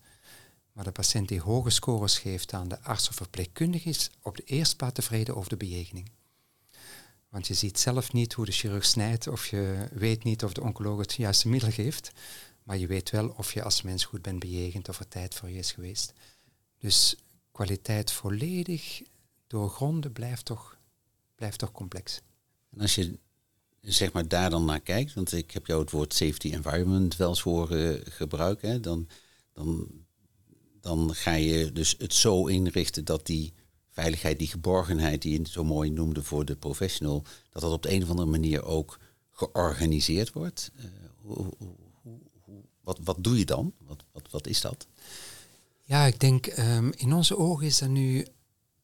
Maar 0.73 0.85
de 0.85 0.93
patiënt 0.93 1.29
die 1.29 1.41
hoge 1.41 1.71
scores 1.71 2.19
geeft 2.19 2.53
aan 2.53 2.69
de 2.69 2.81
arts 2.81 3.09
of 3.09 3.15
verpleegkundige 3.15 3.89
is 3.89 4.11
op 4.23 4.37
de 4.37 4.45
eerste 4.45 4.77
plaats 4.77 4.95
tevreden 4.95 5.37
over 5.37 5.51
de 5.51 5.57
bejegening. 5.57 6.11
Want 7.29 7.47
je 7.47 7.55
ziet 7.55 7.79
zelf 7.79 8.13
niet 8.13 8.33
hoe 8.33 8.45
de 8.45 8.53
chirurg 8.53 8.85
snijdt 8.85 9.27
of 9.27 9.47
je 9.47 9.89
weet 9.93 10.25
niet 10.25 10.45
of 10.45 10.53
de 10.53 10.63
oncoloog 10.63 10.99
het 10.99 11.13
juiste 11.13 11.49
middel 11.49 11.71
geeft. 11.71 12.13
Maar 12.63 12.79
je 12.79 12.87
weet 12.87 13.11
wel 13.11 13.29
of 13.29 13.53
je 13.53 13.63
als 13.63 13.83
mens 13.83 14.05
goed 14.05 14.23
bent 14.23 14.39
bejegend 14.39 14.89
of 14.89 14.99
er 14.99 15.09
tijd 15.09 15.35
voor 15.35 15.51
je 15.51 15.59
is 15.59 15.73
geweest. 15.73 16.13
Dus 16.79 17.17
kwaliteit 17.53 18.13
volledig 18.13 19.03
doorgronden 19.47 20.13
blijft 20.13 20.45
toch, 20.45 20.79
blijft 21.35 21.59
toch 21.59 21.73
complex. 21.73 22.21
En 22.71 22.81
als 22.81 22.95
je 22.95 23.19
zeg 23.83 24.13
maar 24.13 24.29
daar 24.29 24.51
dan 24.51 24.65
naar 24.65 24.81
kijkt, 24.81 25.15
want 25.15 25.33
ik 25.33 25.51
heb 25.51 25.67
jou 25.67 25.81
het 25.81 25.91
woord 25.91 26.15
safety 26.15 26.53
environment 26.53 27.17
wel 27.17 27.29
eens 27.29 27.41
horen 27.41 28.01
gebruiken, 28.05 28.71
hè, 28.71 28.81
dan, 28.81 29.09
dan, 29.53 29.87
dan 30.81 31.15
ga 31.15 31.33
je 31.33 31.73
dus 31.73 31.95
het 31.99 32.15
zo 32.15 32.47
inrichten 32.47 33.05
dat 33.05 33.27
die 33.27 33.53
veiligheid, 33.91 34.39
die 34.39 34.49
geborgenheid 34.49 35.23
die 35.23 35.39
je 35.39 35.49
zo 35.49 35.65
mooi 35.65 35.91
noemde 35.91 36.23
voor 36.23 36.45
de 36.45 36.57
professional, 36.57 37.25
dat 37.51 37.63
dat 37.63 37.73
op 37.73 37.83
de 37.83 37.93
een 37.93 38.03
of 38.03 38.11
andere 38.11 38.29
manier 38.29 38.65
ook 38.65 38.99
georganiseerd 39.31 40.33
wordt. 40.33 40.71
Uh, 40.77 40.85
hoe, 41.21 41.53
hoe, 41.59 41.75
wat, 42.81 42.99
wat 43.05 43.17
doe 43.21 43.39
je 43.39 43.45
dan? 43.45 43.73
Wat, 43.79 44.05
wat, 44.13 44.31
wat 44.31 44.47
is 44.47 44.61
dat? 44.61 44.87
Ja, 45.83 46.05
ik 46.05 46.21
denk 46.21 46.47
um, 46.59 46.93
in 46.97 47.13
onze 47.13 47.37
ogen 47.37 47.67
is 47.67 47.81
er 47.81 47.89
nu 47.89 48.27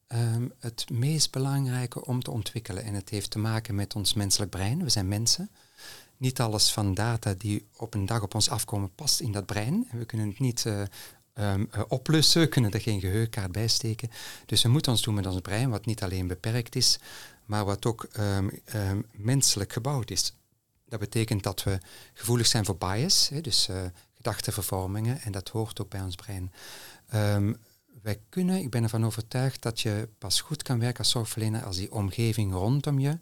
um, 0.08 0.52
het 0.58 0.90
meest 0.90 1.30
belangrijke 1.30 2.04
om 2.04 2.22
te 2.22 2.30
ontwikkelen. 2.30 2.84
En 2.84 2.94
het 2.94 3.08
heeft 3.08 3.30
te 3.30 3.38
maken 3.38 3.74
met 3.74 3.94
ons 3.94 4.14
menselijk 4.14 4.50
brein. 4.50 4.82
We 4.82 4.90
zijn 4.90 5.08
mensen. 5.08 5.50
Niet 6.16 6.40
alles 6.40 6.72
van 6.72 6.94
data 6.94 7.34
die 7.38 7.66
op 7.76 7.94
een 7.94 8.06
dag 8.06 8.22
op 8.22 8.34
ons 8.34 8.50
afkomen 8.50 8.94
past 8.94 9.20
in 9.20 9.32
dat 9.32 9.46
brein. 9.46 9.88
We 9.92 10.04
kunnen 10.04 10.28
het 10.28 10.38
niet 10.38 10.64
uh, 10.64 10.80
um, 11.34 11.68
uh, 11.74 11.82
oplussen, 11.88 12.40
we 12.40 12.48
kunnen 12.48 12.70
er 12.70 12.80
geen 12.80 13.00
geheugenkaart 13.00 13.52
bij 13.52 13.68
steken. 13.68 14.10
Dus 14.46 14.62
we 14.62 14.68
moeten 14.68 14.92
ons 14.92 15.02
doen 15.02 15.14
met 15.14 15.26
ons 15.26 15.40
brein, 15.40 15.70
wat 15.70 15.86
niet 15.86 16.02
alleen 16.02 16.26
beperkt 16.26 16.76
is, 16.76 16.98
maar 17.44 17.64
wat 17.64 17.86
ook 17.86 18.08
um, 18.18 18.60
menselijk 19.12 19.72
gebouwd 19.72 20.10
is. 20.10 20.34
Dat 20.88 21.00
betekent 21.00 21.42
dat 21.42 21.62
we 21.62 21.78
gevoelig 22.14 22.46
zijn 22.46 22.64
voor 22.64 22.76
bias, 22.76 23.28
hè, 23.28 23.40
dus 23.40 23.68
uh, 23.68 23.76
gedachtenvervormingen, 24.16 25.20
en 25.20 25.32
dat 25.32 25.48
hoort 25.48 25.80
ook 25.80 25.88
bij 25.88 26.02
ons 26.02 26.14
brein. 26.14 26.52
Kunnen, 28.28 28.58
ik 28.58 28.70
ben 28.70 28.82
ervan 28.82 29.06
overtuigd 29.06 29.62
dat 29.62 29.80
je 29.80 30.08
pas 30.18 30.40
goed 30.40 30.62
kan 30.62 30.78
werken 30.78 30.98
als 30.98 31.10
zorgverlener 31.10 31.64
als 31.64 31.76
die 31.76 31.92
omgeving 31.92 32.52
rondom 32.52 32.98
je 32.98 33.18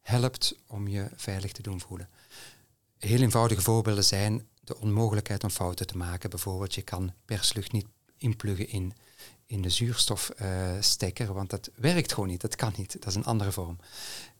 helpt 0.00 0.56
om 0.66 0.88
je 0.88 1.08
veilig 1.16 1.52
te 1.52 1.62
doen 1.62 1.80
voelen. 1.80 2.08
Heel 2.98 3.20
eenvoudige 3.20 3.62
voorbeelden 3.62 4.04
zijn 4.04 4.46
de 4.60 4.78
onmogelijkheid 4.78 5.44
om 5.44 5.50
fouten 5.50 5.86
te 5.86 5.96
maken. 5.96 6.30
Bijvoorbeeld, 6.30 6.74
je 6.74 6.82
kan 6.82 7.12
perslucht 7.24 7.72
niet 7.72 7.86
inpluggen 8.16 8.68
in, 8.68 8.92
in 9.46 9.62
de 9.62 9.70
zuurstofstekker, 9.70 11.32
want 11.32 11.50
dat 11.50 11.70
werkt 11.74 12.12
gewoon 12.12 12.28
niet, 12.28 12.40
dat 12.40 12.56
kan 12.56 12.72
niet, 12.76 12.92
dat 12.92 13.06
is 13.06 13.14
een 13.14 13.24
andere 13.24 13.52
vorm. 13.52 13.78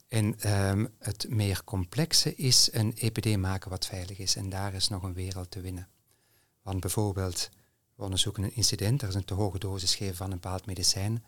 En 0.09 0.53
um, 0.69 0.95
het 0.99 1.27
meer 1.29 1.65
complexe 1.65 2.35
is 2.35 2.69
een 2.73 2.95
EPD 2.97 3.37
maken 3.37 3.71
wat 3.71 3.87
veilig 3.87 4.19
is. 4.19 4.37
En 4.37 4.49
daar 4.49 4.75
is 4.75 4.89
nog 4.89 5.03
een 5.03 5.15
wereld 5.15 5.51
te 5.51 5.61
winnen. 5.61 5.89
Want 6.63 6.81
bijvoorbeeld 6.81 7.49
we 8.03 8.09
onderzoeken 8.09 8.43
een 8.43 8.57
incident, 8.57 9.03
er 9.03 9.09
is 9.09 9.15
een 9.15 9.25
te 9.25 9.35
hoge 9.35 9.59
dosis 9.59 9.95
geven 9.95 10.17
van 10.17 10.27
een 10.31 10.41
bepaald 10.41 10.67
medicijn. 10.67 11.25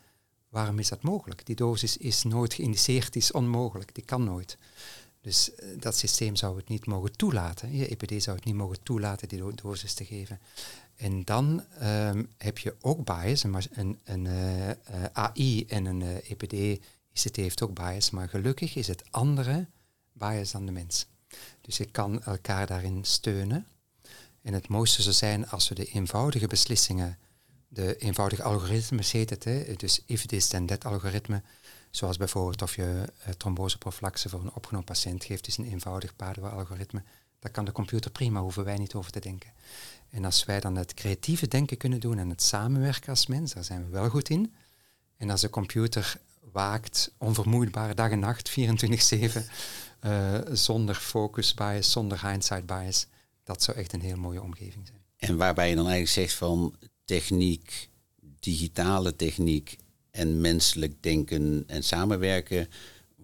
Waarom 0.49 0.79
is 0.79 0.89
dat 0.89 1.01
mogelijk? 1.01 1.45
Die 1.45 1.55
dosis 1.55 1.97
is 1.97 2.23
nooit 2.23 2.53
geïndiceerd, 2.53 3.15
is 3.15 3.31
onmogelijk, 3.31 3.95
die 3.95 4.05
kan 4.05 4.23
nooit. 4.23 4.57
Dus 5.21 5.49
uh, 5.49 5.65
dat 5.79 5.97
systeem 5.97 6.35
zou 6.35 6.57
het 6.57 6.67
niet 6.67 6.85
mogen 6.85 7.15
toelaten. 7.15 7.75
Je 7.75 7.87
EPD 7.87 8.23
zou 8.23 8.35
het 8.35 8.45
niet 8.45 8.55
mogen 8.55 8.83
toelaten 8.83 9.27
die 9.27 9.39
do 9.39 9.51
dosis 9.51 9.93
te 9.93 10.05
geven. 10.05 10.39
En 10.95 11.23
dan 11.23 11.63
um, 11.81 12.29
heb 12.37 12.57
je 12.57 12.75
ook 12.81 13.05
bias, 13.05 13.43
een, 13.43 13.99
een, 14.03 14.25
uh, 14.25 14.67
uh, 14.67 14.73
AI 15.13 15.65
en 15.65 15.85
een 15.85 16.01
EPD, 16.01 16.53
ICT 17.13 17.35
heeft 17.35 17.61
ook 17.61 17.73
bias, 17.73 18.09
maar 18.09 18.29
gelukkig 18.29 18.75
is 18.75 18.87
het 18.87 19.03
andere 19.11 19.67
bias 20.13 20.51
dan 20.51 20.65
de 20.65 20.71
mens. 20.71 21.07
Dus 21.61 21.77
je 21.77 21.85
kan 21.85 22.23
elkaar 22.23 22.67
daarin 22.67 23.03
steunen. 23.03 23.67
En 24.45 24.53
het 24.53 24.67
mooiste 24.67 25.01
zou 25.01 25.15
zijn 25.15 25.49
als 25.49 25.69
we 25.69 25.75
de 25.75 25.85
eenvoudige 25.85 26.47
beslissingen, 26.47 27.17
de 27.67 27.97
eenvoudige 27.97 28.43
algoritmes 28.43 29.11
heet 29.11 29.29
het, 29.29 29.43
hè, 29.43 29.73
dus 29.75 30.01
if 30.05 30.25
this 30.25 30.47
then 30.47 30.65
that 30.65 30.85
algoritme, 30.85 31.41
zoals 31.91 32.17
bijvoorbeeld 32.17 32.61
of 32.61 32.75
je 32.75 33.09
uh, 33.27 34.29
voor 34.29 34.41
een 34.41 34.53
opgenomen 34.53 34.87
patiënt 34.87 35.23
geeft, 35.23 35.47
is 35.47 35.57
een 35.57 35.71
eenvoudig 35.71 36.15
Padua-algoritme. 36.15 37.03
Daar 37.39 37.51
kan 37.51 37.65
de 37.65 37.71
computer 37.71 38.11
prima, 38.11 38.41
hoeven 38.41 38.63
wij 38.63 38.77
niet 38.77 38.93
over 38.93 39.11
te 39.11 39.19
denken. 39.19 39.51
En 40.09 40.25
als 40.25 40.45
wij 40.45 40.59
dan 40.59 40.75
het 40.75 40.93
creatieve 40.93 41.47
denken 41.47 41.77
kunnen 41.77 41.99
doen 41.99 42.17
en 42.17 42.29
het 42.29 42.41
samenwerken 42.41 43.09
als 43.09 43.27
mens, 43.27 43.53
daar 43.53 43.63
zijn 43.63 43.85
we 43.85 43.89
wel 43.89 44.09
goed 44.09 44.29
in. 44.29 44.53
En 45.17 45.29
als 45.29 45.41
de 45.41 45.49
computer 45.49 46.17
waakt, 46.51 47.11
onvermoeidbaar 47.17 47.95
dag 47.95 48.11
en 48.11 48.19
nacht, 48.19 48.49
24-7, 48.49 48.53
uh, 50.01 50.39
zonder 50.51 50.95
focus 50.95 51.53
bias, 51.53 51.91
zonder 51.91 52.27
hindsight 52.27 52.65
bias, 52.65 53.07
dat 53.45 53.63
zou 53.63 53.77
echt 53.77 53.93
een 53.93 54.01
heel 54.01 54.17
mooie 54.17 54.41
omgeving 54.41 54.87
zijn. 54.87 55.01
En 55.17 55.37
waarbij 55.37 55.69
je 55.69 55.75
dan 55.75 55.87
eigenlijk 55.87 56.27
zegt 56.27 56.33
van 56.33 56.75
techniek, 57.05 57.89
digitale 58.39 59.15
techniek 59.15 59.77
en 60.11 60.41
menselijk 60.41 61.03
denken 61.03 61.63
en 61.67 61.83
samenwerken 61.83 62.69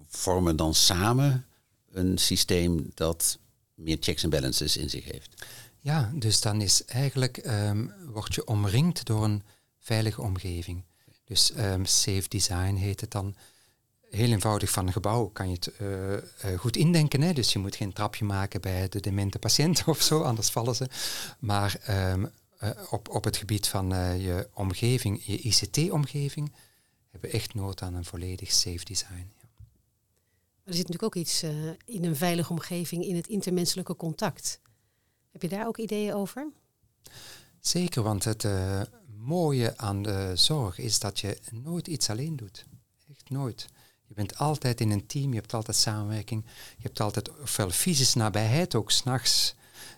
vormen 0.07 0.55
dan 0.55 0.73
samen 0.73 1.45
een 1.91 2.17
systeem 2.17 2.91
dat 2.93 3.39
meer 3.73 3.97
checks 3.99 4.23
en 4.23 4.29
balances 4.29 4.77
in 4.77 4.89
zich 4.89 5.03
heeft. 5.11 5.45
Ja, 5.79 6.11
dus 6.13 6.41
dan 6.41 6.61
is 6.61 6.85
eigenlijk, 6.85 7.45
um, 7.45 7.93
word 8.05 8.35
je 8.35 8.45
omringd 8.45 9.05
door 9.05 9.23
een 9.23 9.43
veilige 9.79 10.21
omgeving. 10.21 10.83
Dus 11.23 11.51
um, 11.57 11.85
safe 11.85 12.25
design 12.27 12.75
heet 12.75 13.01
het 13.01 13.11
dan 13.11 13.35
heel 14.11 14.29
eenvoudig 14.29 14.69
van 14.69 14.87
een 14.87 14.93
gebouw 14.93 15.25
kan 15.25 15.47
je 15.47 15.53
het 15.53 15.71
uh, 15.81 16.11
uh, 16.13 16.59
goed 16.59 16.75
indenken. 16.75 17.21
Hè? 17.21 17.33
Dus 17.33 17.53
je 17.53 17.59
moet 17.59 17.75
geen 17.75 17.93
trapje 17.93 18.25
maken 18.25 18.61
bij 18.61 18.89
de 18.89 18.99
demente 18.99 19.39
patiënt 19.39 19.83
of 19.87 20.01
zo, 20.01 20.21
anders 20.21 20.49
vallen 20.49 20.75
ze. 20.75 20.87
Maar 21.39 21.81
um, 21.89 22.31
uh, 22.63 22.69
op, 22.89 23.09
op 23.09 23.23
het 23.23 23.37
gebied 23.37 23.67
van 23.67 23.87
je 24.19 24.49
omgeving, 24.53 25.25
je 25.25 25.37
ICT-omgeving, 25.37 26.53
hebben 27.11 27.31
echt 27.31 27.53
nood 27.53 27.81
aan 27.81 27.93
een 27.93 28.05
volledig 28.05 28.51
safe 28.51 28.85
design. 28.85 29.31
Ja. 29.35 29.49
Er 30.63 30.73
zit 30.73 30.87
natuurlijk 30.87 31.03
ook 31.03 31.15
iets 31.15 31.43
in 31.85 32.05
een 32.05 32.15
veilige 32.15 32.51
omgeving, 32.51 33.05
in 33.05 33.15
het 33.15 33.27
intermenselijke 33.27 33.95
contact. 33.95 34.59
Heb 35.31 35.41
je 35.41 35.49
daar 35.49 35.67
ook 35.67 35.77
ideeën 35.77 36.13
over? 36.13 36.51
Zeker, 37.59 38.03
want 38.03 38.23
het 38.23 38.47
mooie 39.17 39.77
aan 39.77 40.03
de 40.03 40.31
zorg 40.35 40.77
is 40.77 40.99
dat 40.99 41.19
je 41.19 41.39
nooit 41.51 41.87
iets 41.87 42.09
alleen 42.09 42.35
doet. 42.35 42.65
Echt 43.09 43.29
nooit. 43.29 43.67
Je 44.11 44.17
bent 44.17 44.37
altijd 44.37 44.81
in 44.81 44.91
een 44.91 45.05
team, 45.05 45.29
je 45.29 45.39
hebt 45.39 45.53
altijd 45.53 45.77
samenwerking, 45.77 46.43
je 46.77 46.83
hebt 46.83 46.99
altijd 46.99 47.39
ofwel 47.39 47.69
fysische 47.69 48.17
nabijheid, 48.17 48.75
ook 48.75 48.91
s'nachts. 48.91 49.55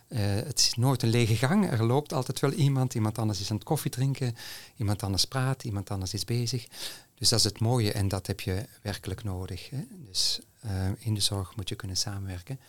Uh, 0.08 0.19
het 0.19 0.60
is 0.60 0.73
nooit 0.76 1.04
een 1.04 1.10
lege 1.10 1.36
gang, 1.36 1.71
er 1.71 1.84
loopt 1.84 2.13
altijd 2.13 2.39
wel 2.39 2.52
iemand, 2.52 2.93
iemand 2.93 3.17
anders 3.17 3.39
is 3.39 3.49
aan 3.49 3.56
het 3.56 3.65
koffie 3.65 3.91
drinken, 3.91 4.36
iemand 4.78 5.04
anders 5.04 5.26
praat, 5.26 5.63
iemand 5.63 5.89
anders 5.89 6.13
is 6.13 6.26
bezig. 6.26 6.67
Dus 7.15 7.30
dat 7.30 7.39
is 7.39 7.45
het 7.45 7.60
mooie 7.60 7.91
en 7.91 8.08
dat 8.08 8.28
heb 8.28 8.39
je 8.41 8.65
werkelijk 8.82 9.23
nodig. 9.23 9.69
Hè? 9.69 9.84
Dus 9.89 10.39
uh, 10.65 10.89
in 10.99 11.13
de 11.13 11.21
zorg 11.21 11.56
moet 11.56 11.69
je 11.69 11.76
kunnen 11.76 11.97
samenwerken. 11.97 12.60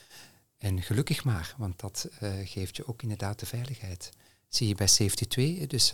En 0.58 0.82
gelukkig 0.82 1.24
maar, 1.24 1.54
want 1.58 1.80
dat 1.80 2.08
uh, 2.22 2.32
geeft 2.44 2.76
je 2.76 2.86
ook 2.86 3.02
inderdaad 3.02 3.38
de 3.38 3.46
veiligheid. 3.46 4.10
Zie 4.48 4.68
je 4.68 4.74
bij 4.74 4.86
Safety 4.86 5.26
2, 5.26 5.66
dus 5.66 5.90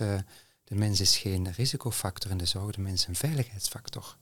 de 0.63 0.75
mens 0.75 0.99
is 0.99 1.17
geen 1.17 1.51
risicofactor 1.51 2.31
in 2.31 2.37
de 2.37 2.45
zorg, 2.45 2.75
de 2.75 2.81
mens 2.81 3.01
is 3.01 3.07
een 3.07 3.15
veiligheidsfactor. 3.15 4.17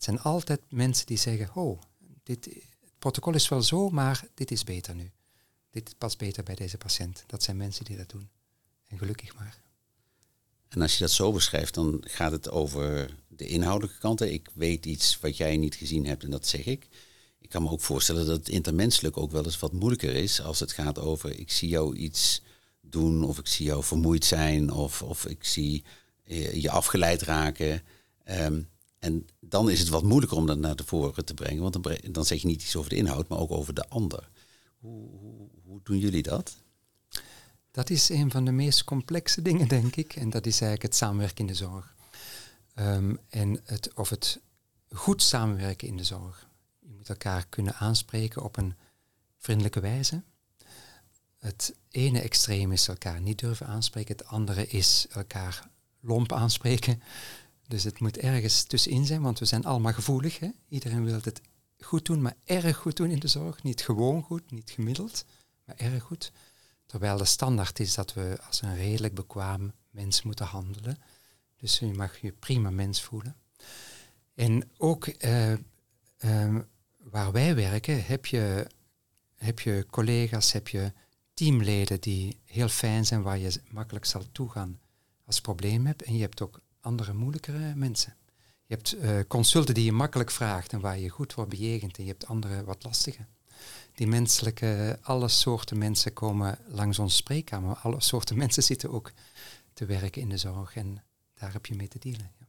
Het 0.00 0.08
zijn 0.08 0.20
altijd 0.20 0.60
mensen 0.68 1.06
die 1.06 1.16
zeggen, 1.16 1.54
oh, 1.54 1.80
dit, 2.22 2.44
het 2.44 2.98
protocol 2.98 3.34
is 3.34 3.48
wel 3.48 3.62
zo, 3.62 3.88
maar 3.88 4.24
dit 4.34 4.50
is 4.50 4.64
beter 4.64 4.94
nu. 4.94 5.10
Dit 5.70 5.94
past 5.98 6.18
beter 6.18 6.42
bij 6.42 6.54
deze 6.54 6.76
patiënt. 6.76 7.24
Dat 7.26 7.42
zijn 7.42 7.56
mensen 7.56 7.84
die 7.84 7.96
dat 7.96 8.08
doen. 8.08 8.28
En 8.86 8.98
gelukkig 8.98 9.34
maar. 9.34 9.60
En 10.68 10.82
als 10.82 10.92
je 10.92 10.98
dat 11.00 11.10
zo 11.10 11.32
beschrijft, 11.32 11.74
dan 11.74 12.04
gaat 12.06 12.32
het 12.32 12.50
over 12.50 13.14
de 13.28 13.46
inhoudelijke 13.46 14.00
kanten. 14.00 14.32
Ik 14.32 14.50
weet 14.54 14.86
iets 14.86 15.18
wat 15.18 15.36
jij 15.36 15.56
niet 15.56 15.74
gezien 15.74 16.06
hebt 16.06 16.24
en 16.24 16.30
dat 16.30 16.46
zeg 16.46 16.64
ik. 16.64 16.88
Ik 17.38 17.48
kan 17.48 17.62
me 17.62 17.70
ook 17.70 17.80
voorstellen 17.80 18.26
dat 18.26 18.36
het 18.36 18.48
intermenselijk 18.48 19.16
ook 19.16 19.30
wel 19.30 19.44
eens 19.44 19.58
wat 19.58 19.72
moeilijker 19.72 20.14
is 20.14 20.40
als 20.40 20.60
het 20.60 20.72
gaat 20.72 20.98
over 20.98 21.38
ik 21.38 21.50
zie 21.50 21.68
jou 21.68 21.96
iets 21.96 22.42
doen 22.80 23.24
of 23.24 23.38
ik 23.38 23.46
zie 23.46 23.66
jou 23.66 23.84
vermoeid 23.84 24.24
zijn 24.24 24.70
of, 24.70 25.02
of 25.02 25.26
ik 25.26 25.44
zie 25.44 25.84
eh, 26.24 26.54
je 26.54 26.70
afgeleid 26.70 27.22
raken. 27.22 27.82
Um, 28.24 28.68
en 29.00 29.26
dan 29.40 29.70
is 29.70 29.78
het 29.78 29.88
wat 29.88 30.02
moeilijker 30.02 30.38
om 30.38 30.46
dat 30.46 30.58
naar 30.58 30.76
voren 30.84 31.24
te 31.24 31.34
brengen, 31.34 31.62
want 31.62 31.78
dan, 32.14 32.24
zeg 32.24 32.40
je 32.40 32.46
niet 32.46 32.62
iets 32.62 32.76
over 32.76 32.90
de 32.90 32.96
inhoud, 32.96 33.28
maar 33.28 33.38
ook 33.38 33.50
over 33.50 33.74
de 33.74 33.88
ander. 33.88 34.28
Hoe, 34.78 35.08
hoe, 35.10 35.48
hoe, 35.64 35.80
doen 35.82 35.98
jullie 35.98 36.22
dat? 36.22 36.56
Dat 37.70 37.90
is 37.90 38.08
een 38.08 38.30
van 38.30 38.44
de 38.44 38.52
meest 38.52 38.84
complexe 38.84 39.42
dingen, 39.42 39.68
denk 39.68 39.96
ik. 39.96 40.14
En 40.16 40.30
dat 40.30 40.46
is 40.46 40.52
eigenlijk 40.52 40.82
het 40.82 40.94
samenwerken 40.94 41.38
in 41.38 41.46
de 41.46 41.54
zorg. 41.54 41.94
Um, 42.74 43.18
en 43.28 43.60
het, 43.64 43.94
of 43.94 44.08
het 44.08 44.40
goed 44.90 45.22
samenwerken 45.22 45.88
in 45.88 45.96
de 45.96 46.04
zorg. 46.04 46.48
Je 46.78 46.92
moet 46.96 47.08
elkaar 47.08 47.46
kunnen 47.48 47.74
aanspreken 47.74 48.42
op 48.42 48.56
een 48.56 48.74
vriendelijke 49.38 49.80
wijze. 49.80 50.22
Het 51.38 51.74
ene 51.90 52.20
extreem 52.20 52.72
is 52.72 52.88
elkaar 52.88 53.20
niet 53.20 53.38
durven 53.38 53.66
aanspreken, 53.66 54.16
het 54.16 54.26
andere 54.26 54.66
is 54.66 55.06
elkaar 55.10 55.68
lomp 56.00 56.32
aanspreken. 56.32 57.02
Dus 57.70 57.84
het 57.84 58.00
moet 58.00 58.18
ergens 58.18 58.62
tussenin 58.62 59.06
zijn, 59.06 59.22
want 59.22 59.38
we 59.38 59.44
zijn 59.44 59.64
allemaal 59.64 59.92
gevoelig. 59.92 60.38
Hè? 60.38 60.48
Iedereen 60.68 61.04
wil 61.04 61.20
het 61.22 61.40
goed 61.78 62.04
doen, 62.04 62.22
maar 62.22 62.36
erg 62.44 62.76
goed 62.76 62.96
doen 62.96 63.10
in 63.10 63.18
de 63.18 63.28
zorg. 63.28 63.62
Niet 63.62 63.82
gewoon 63.82 64.22
goed, 64.22 64.50
niet 64.50 64.70
gemiddeld, 64.70 65.24
maar 65.64 65.76
erg 65.76 66.02
goed. 66.02 66.32
Terwijl 66.86 67.16
de 67.16 67.24
standaard 67.24 67.80
is 67.80 67.94
dat 67.94 68.14
we 68.14 68.38
als 68.46 68.62
een 68.62 68.76
redelijk 68.76 69.14
bekwaam 69.14 69.72
mens 69.90 70.22
moeten 70.22 70.46
handelen. 70.46 70.98
Dus 71.56 71.78
je 71.78 71.92
mag 71.92 72.20
je 72.20 72.32
prima 72.32 72.70
mens 72.70 73.02
voelen. 73.02 73.36
En 74.34 74.70
ook 74.76 75.06
uh, 75.24 75.54
waar 76.98 77.32
wij 77.32 77.54
werken 77.54 78.04
heb 78.04 78.26
je, 78.26 78.66
heb 79.34 79.60
je 79.60 79.86
collega's, 79.90 80.52
heb 80.52 80.68
je 80.68 80.92
teamleden 81.34 82.00
die 82.00 82.38
heel 82.44 82.68
fijn 82.68 83.06
zijn, 83.06 83.22
waar 83.22 83.38
je 83.38 83.60
makkelijk 83.68 84.04
zal 84.04 84.24
toegaan 84.32 84.80
als 85.24 85.40
probleem 85.40 85.86
hebt. 85.86 86.02
En 86.02 86.14
je 86.14 86.20
hebt 86.20 86.40
ook 86.40 86.60
andere 86.80 87.12
moeilijkere 87.12 87.74
mensen. 87.74 88.16
Je 88.66 88.74
hebt 88.74 88.94
uh, 88.94 89.18
consulten 89.28 89.74
die 89.74 89.84
je 89.84 89.92
makkelijk 89.92 90.30
vraagt 90.30 90.72
en 90.72 90.80
waar 90.80 90.98
je 90.98 91.08
goed 91.08 91.34
wordt 91.34 91.50
bejegend. 91.50 91.98
En 91.98 92.04
je 92.04 92.10
hebt 92.10 92.26
andere 92.26 92.64
wat 92.64 92.84
lastige. 92.84 93.26
Die 93.94 94.06
menselijke, 94.06 94.98
alle 95.02 95.28
soorten 95.28 95.78
mensen 95.78 96.12
komen 96.12 96.58
langs 96.68 96.98
onze 96.98 97.16
spreekkamer. 97.16 97.76
Alle 97.76 98.00
soorten 98.00 98.36
mensen 98.44 98.62
zitten 98.62 98.90
ook 98.90 99.12
te 99.72 99.84
werken 99.84 100.22
in 100.22 100.28
de 100.28 100.36
zorg. 100.36 100.76
En 100.76 101.02
daar 101.34 101.52
heb 101.52 101.66
je 101.66 101.74
mee 101.74 101.88
te 101.88 101.98
dealen. 101.98 102.30
Ja. 102.38 102.46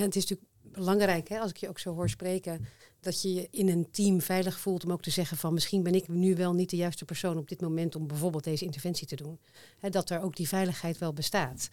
Het 0.00 0.16
is 0.16 0.22
natuurlijk 0.26 0.50
belangrijk, 0.62 1.28
hè, 1.28 1.38
als 1.38 1.50
ik 1.50 1.56
je 1.56 1.68
ook 1.68 1.78
zo 1.78 1.94
hoor 1.94 2.08
spreken, 2.08 2.66
dat 3.00 3.22
je 3.22 3.34
je 3.34 3.48
in 3.50 3.68
een 3.68 3.90
team 3.90 4.20
veilig 4.20 4.58
voelt 4.58 4.84
om 4.84 4.92
ook 4.92 5.02
te 5.02 5.10
zeggen 5.10 5.36
van 5.36 5.54
misschien 5.54 5.82
ben 5.82 5.94
ik 5.94 6.08
nu 6.08 6.36
wel 6.36 6.54
niet 6.54 6.70
de 6.70 6.76
juiste 6.76 7.04
persoon 7.04 7.38
op 7.38 7.48
dit 7.48 7.60
moment 7.60 7.96
om 7.96 8.06
bijvoorbeeld 8.06 8.44
deze 8.44 8.64
interventie 8.64 9.06
te 9.06 9.16
doen. 9.16 9.38
Hè, 9.78 9.90
dat 9.90 10.10
er 10.10 10.22
ook 10.22 10.36
die 10.36 10.48
veiligheid 10.48 10.98
wel 10.98 11.12
bestaat. 11.12 11.68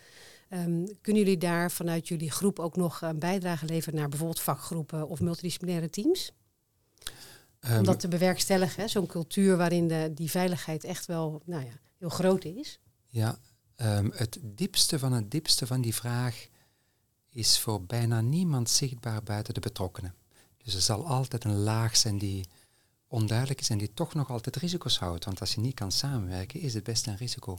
Um, 0.50 1.02
kunnen 1.02 1.24
jullie 1.24 1.38
daar 1.38 1.72
vanuit 1.72 2.08
jullie 2.08 2.32
groep 2.32 2.60
ook 2.60 2.76
nog 2.76 3.02
een 3.02 3.20
bijdrage 3.20 3.66
leveren 3.66 4.00
naar 4.00 4.10
bijvoorbeeld 4.10 4.42
vakgroepen 4.42 5.08
of 5.08 5.20
multidisciplinaire 5.20 5.90
teams? 5.90 6.32
Um, 7.60 7.78
Om 7.78 7.84
dat 7.84 8.00
te 8.00 8.08
bewerkstelligen, 8.08 8.90
zo'n 8.90 9.08
cultuur 9.08 9.58
waarin 9.58 9.88
de, 9.88 10.12
die 10.14 10.30
veiligheid 10.30 10.84
echt 10.84 11.06
wel 11.06 11.42
nou 11.46 11.66
ja, 11.66 11.80
heel 11.98 12.10
groot 12.10 12.46
is. 12.46 12.80
Ja, 13.08 13.38
um, 13.76 14.12
het 14.16 14.40
diepste 14.42 15.00
van 15.00 15.12
het 15.12 15.32
diepste 15.32 15.68
van 15.68 15.82
die 15.82 15.96
vraag 15.96 16.48
is 17.32 17.60
voor 17.60 17.84
bijna 17.84 18.22
niemand 18.22 18.70
zichtbaar 18.70 19.24
buiten 19.24 19.54
de 19.54 19.60
betrokkenen. 19.60 20.16
Dus 20.58 20.74
er 20.74 20.82
zal 20.82 21.08
altijd 21.08 21.44
een 21.44 21.58
laag 21.58 21.98
zijn 21.98 22.18
die 22.18 22.48
onduidelijk 23.08 23.60
is 23.60 23.70
en 23.70 23.78
die 23.78 23.94
toch 23.94 24.14
nog 24.14 24.30
altijd 24.30 24.56
risico's 24.56 24.98
houdt. 24.98 25.26
Want 25.26 25.40
als 25.40 25.56
je 25.56 25.62
niet 25.62 25.74
kan 25.74 25.92
samenwerken, 25.92 26.60
is 26.60 26.74
het 26.74 26.84
best 26.84 27.08
een 27.08 27.18
risico. 27.18 27.58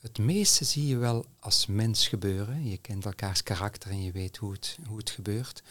Het 0.00 0.18
meeste 0.18 0.64
zie 0.64 0.86
je 0.86 0.96
wel 0.96 1.26
als 1.38 1.66
mens 1.66 2.08
gebeuren. 2.08 2.68
Je 2.68 2.78
kent 2.78 3.04
elkaars 3.04 3.42
karakter 3.42 3.90
en 3.90 4.02
je 4.02 4.12
weet 4.12 4.36
hoe 4.36 4.52
het, 4.52 4.78
hoe 4.86 4.98
het 4.98 5.10
gebeurt. 5.10 5.62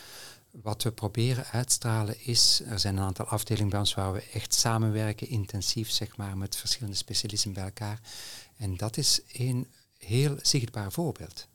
Wat 0.52 0.84
we 0.84 0.92
proberen 0.92 1.46
uitstralen 1.46 2.26
is, 2.26 2.62
er 2.66 2.80
zijn 2.80 2.98
een 2.98 3.04
aantal 3.04 3.26
afdelingen 3.26 3.70
bij 3.70 3.80
ons 3.80 3.94
waar 3.94 4.14
we 4.14 4.24
echt 4.34 4.54
samenwerken, 4.54 5.28
intensief 5.28 5.90
zeg 5.90 6.18
maar, 6.18 6.38
met 6.38 6.56
verschillende 6.56 6.98
specialisten 6.98 7.54
bij 7.54 7.64
elkaar. 7.64 8.00
En 8.58 8.78
dat 8.78 8.98
is 8.98 9.22
een 9.32 9.68
heel 9.98 10.38
zichtbaar 10.42 10.92
voorbeeld. 10.92 11.48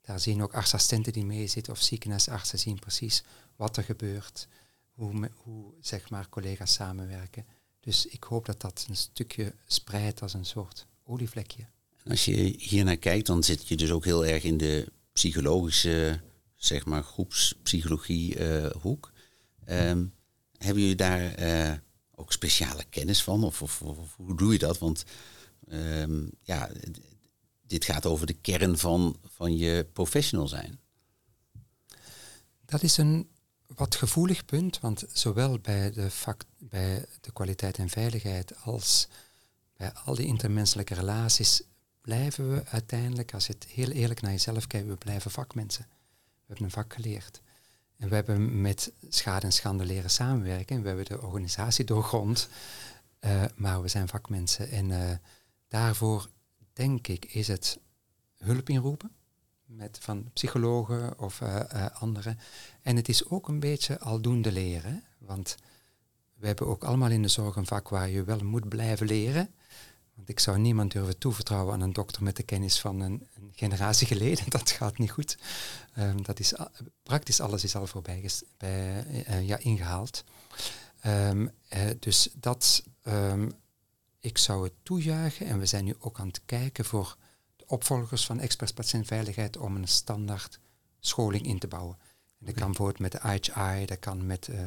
Daar 0.00 0.20
zien 0.20 0.42
ook 0.42 0.54
artsassistenten 0.54 1.12
die 1.12 1.24
meezitten 1.24 1.72
of 1.72 1.82
ziekenhuisartsen 1.82 2.58
zien 2.58 2.78
precies 2.78 3.22
wat 3.56 3.76
er 3.76 3.84
gebeurt, 3.84 4.48
hoe, 4.92 5.30
hoe 5.36 5.72
zeg 5.80 6.10
maar, 6.10 6.28
collega's 6.28 6.72
samenwerken. 6.72 7.46
Dus 7.80 8.06
ik 8.06 8.24
hoop 8.24 8.46
dat 8.46 8.60
dat 8.60 8.86
een 8.88 8.96
stukje 8.96 9.54
spreidt 9.66 10.22
als 10.22 10.34
een 10.34 10.46
soort 10.46 10.86
olievlekje. 11.04 11.66
Als 12.08 12.24
je 12.24 12.54
hier 12.58 12.84
naar 12.84 12.96
kijkt, 12.96 13.26
dan 13.26 13.44
zit 13.44 13.68
je 13.68 13.76
dus 13.76 13.90
ook 13.90 14.04
heel 14.04 14.26
erg 14.26 14.42
in 14.42 14.56
de 14.56 14.92
psychologische, 15.12 16.20
zeg 16.54 16.84
maar, 16.84 17.02
groepspsychologie 17.02 18.38
uh, 18.38 18.70
hoek. 18.70 19.12
Um, 19.68 20.14
hebben 20.58 20.82
jullie 20.82 20.96
daar 20.96 21.42
uh, 21.42 21.74
ook 22.14 22.32
speciale 22.32 22.84
kennis 22.84 23.22
van? 23.22 23.44
Of, 23.44 23.62
of, 23.62 23.80
hoe 24.16 24.36
doe 24.36 24.52
je 24.52 24.58
dat? 24.58 24.78
Want 24.78 25.04
um, 25.68 26.30
ja, 26.42 26.70
dit 27.66 27.84
gaat 27.84 28.06
over 28.06 28.26
de 28.26 28.32
kern 28.40 28.78
van, 28.78 29.16
van 29.24 29.56
je 29.56 29.86
professional 29.92 30.48
zijn. 30.48 30.80
Dat 32.64 32.82
is 32.82 32.96
een 32.96 33.28
wat 33.66 33.94
gevoelig 33.94 34.44
punt, 34.44 34.80
want 34.80 35.04
zowel 35.12 35.58
bij 35.58 35.90
de, 35.90 36.08
bij 36.58 37.04
de 37.20 37.32
kwaliteit 37.32 37.78
en 37.78 37.88
veiligheid 37.88 38.56
als 38.62 39.08
bij 39.76 39.92
al 39.92 40.14
die 40.14 40.26
intermenselijke 40.26 40.94
relaties 40.94 41.62
blijven 42.06 42.50
we 42.50 42.62
uiteindelijk, 42.66 43.34
als 43.34 43.46
je 43.46 43.52
het 43.52 43.64
heel 43.64 43.90
eerlijk 43.90 44.20
naar 44.20 44.30
jezelf 44.30 44.66
kijkt, 44.66 44.88
we 44.88 44.96
blijven 44.96 45.30
vakmensen. 45.30 45.86
We 45.88 46.44
hebben 46.46 46.64
een 46.64 46.70
vak 46.70 46.94
geleerd. 46.94 47.40
En 47.96 48.08
we 48.08 48.14
hebben 48.14 48.60
met 48.60 48.92
schade 49.08 49.46
en 49.46 49.52
schande 49.52 49.84
leren 49.84 50.10
samenwerken. 50.10 50.76
En 50.76 50.82
we 50.82 50.88
hebben 50.88 51.06
de 51.06 51.22
organisatie 51.22 51.84
doorgrond. 51.84 52.48
Uh, 53.20 53.44
maar 53.54 53.82
we 53.82 53.88
zijn 53.88 54.08
vakmensen. 54.08 54.70
En 54.70 54.90
uh, 54.90 55.10
daarvoor, 55.68 56.28
denk 56.72 57.06
ik, 57.06 57.24
is 57.24 57.48
het 57.48 57.78
hulp 58.36 58.68
inroepen. 58.68 59.10
Met 59.64 59.98
van 60.00 60.30
psychologen 60.32 61.18
of 61.18 61.40
uh, 61.40 61.86
anderen. 61.92 62.38
En 62.82 62.96
het 62.96 63.08
is 63.08 63.28
ook 63.28 63.48
een 63.48 63.60
beetje 63.60 63.98
aldoende 63.98 64.52
leren. 64.52 65.04
Want 65.18 65.56
we 66.34 66.46
hebben 66.46 66.66
ook 66.66 66.84
allemaal 66.84 67.10
in 67.10 67.22
de 67.22 67.28
zorg 67.28 67.56
een 67.56 67.66
vak 67.66 67.88
waar 67.88 68.08
je 68.08 68.24
wel 68.24 68.44
moet 68.44 68.68
blijven 68.68 69.06
leren. 69.06 69.54
Want 70.16 70.28
ik 70.28 70.40
zou 70.40 70.58
niemand 70.58 70.92
durven 70.92 71.18
toevertrouwen 71.18 71.74
aan 71.74 71.80
een 71.80 71.92
dokter 71.92 72.22
met 72.22 72.36
de 72.36 72.42
kennis 72.42 72.80
van 72.80 73.00
een, 73.00 73.26
een 73.34 73.52
generatie 73.54 74.06
geleden. 74.06 74.44
Dat 74.58 74.70
gaat 74.70 74.98
niet 74.98 75.10
goed. 75.10 75.38
Um, 75.98 76.22
dat 76.22 76.40
is, 76.40 76.54
praktisch 77.02 77.40
alles 77.40 77.64
is 77.64 77.76
al 77.76 77.86
voorbij 77.86 78.30
bij, 78.56 79.06
uh, 79.28 79.46
ja, 79.46 79.58
ingehaald. 79.58 80.24
Um, 81.06 81.50
uh, 81.74 81.80
dus 81.98 82.28
dat, 82.34 82.84
um, 83.04 83.52
ik 84.20 84.38
zou 84.38 84.64
het 84.64 84.72
toejuichen. 84.82 85.46
En 85.46 85.58
we 85.58 85.66
zijn 85.66 85.84
nu 85.84 85.94
ook 85.98 86.20
aan 86.20 86.26
het 86.26 86.40
kijken 86.44 86.84
voor 86.84 87.16
de 87.56 87.66
opvolgers 87.66 88.26
van 88.26 88.40
experts 88.40 88.72
patiëntveiligheid 88.72 89.56
om 89.56 89.76
een 89.76 89.88
standaard 89.88 90.60
scholing 91.00 91.46
in 91.46 91.58
te 91.58 91.68
bouwen. 91.68 91.96
En 92.38 92.46
dat 92.46 92.54
kan 92.54 92.66
bijvoorbeeld 92.66 92.98
met 92.98 93.12
de 93.12 93.20
IHI, 93.28 93.86
dat 93.86 93.98
kan 93.98 94.26
met 94.26 94.48
uh, 94.48 94.58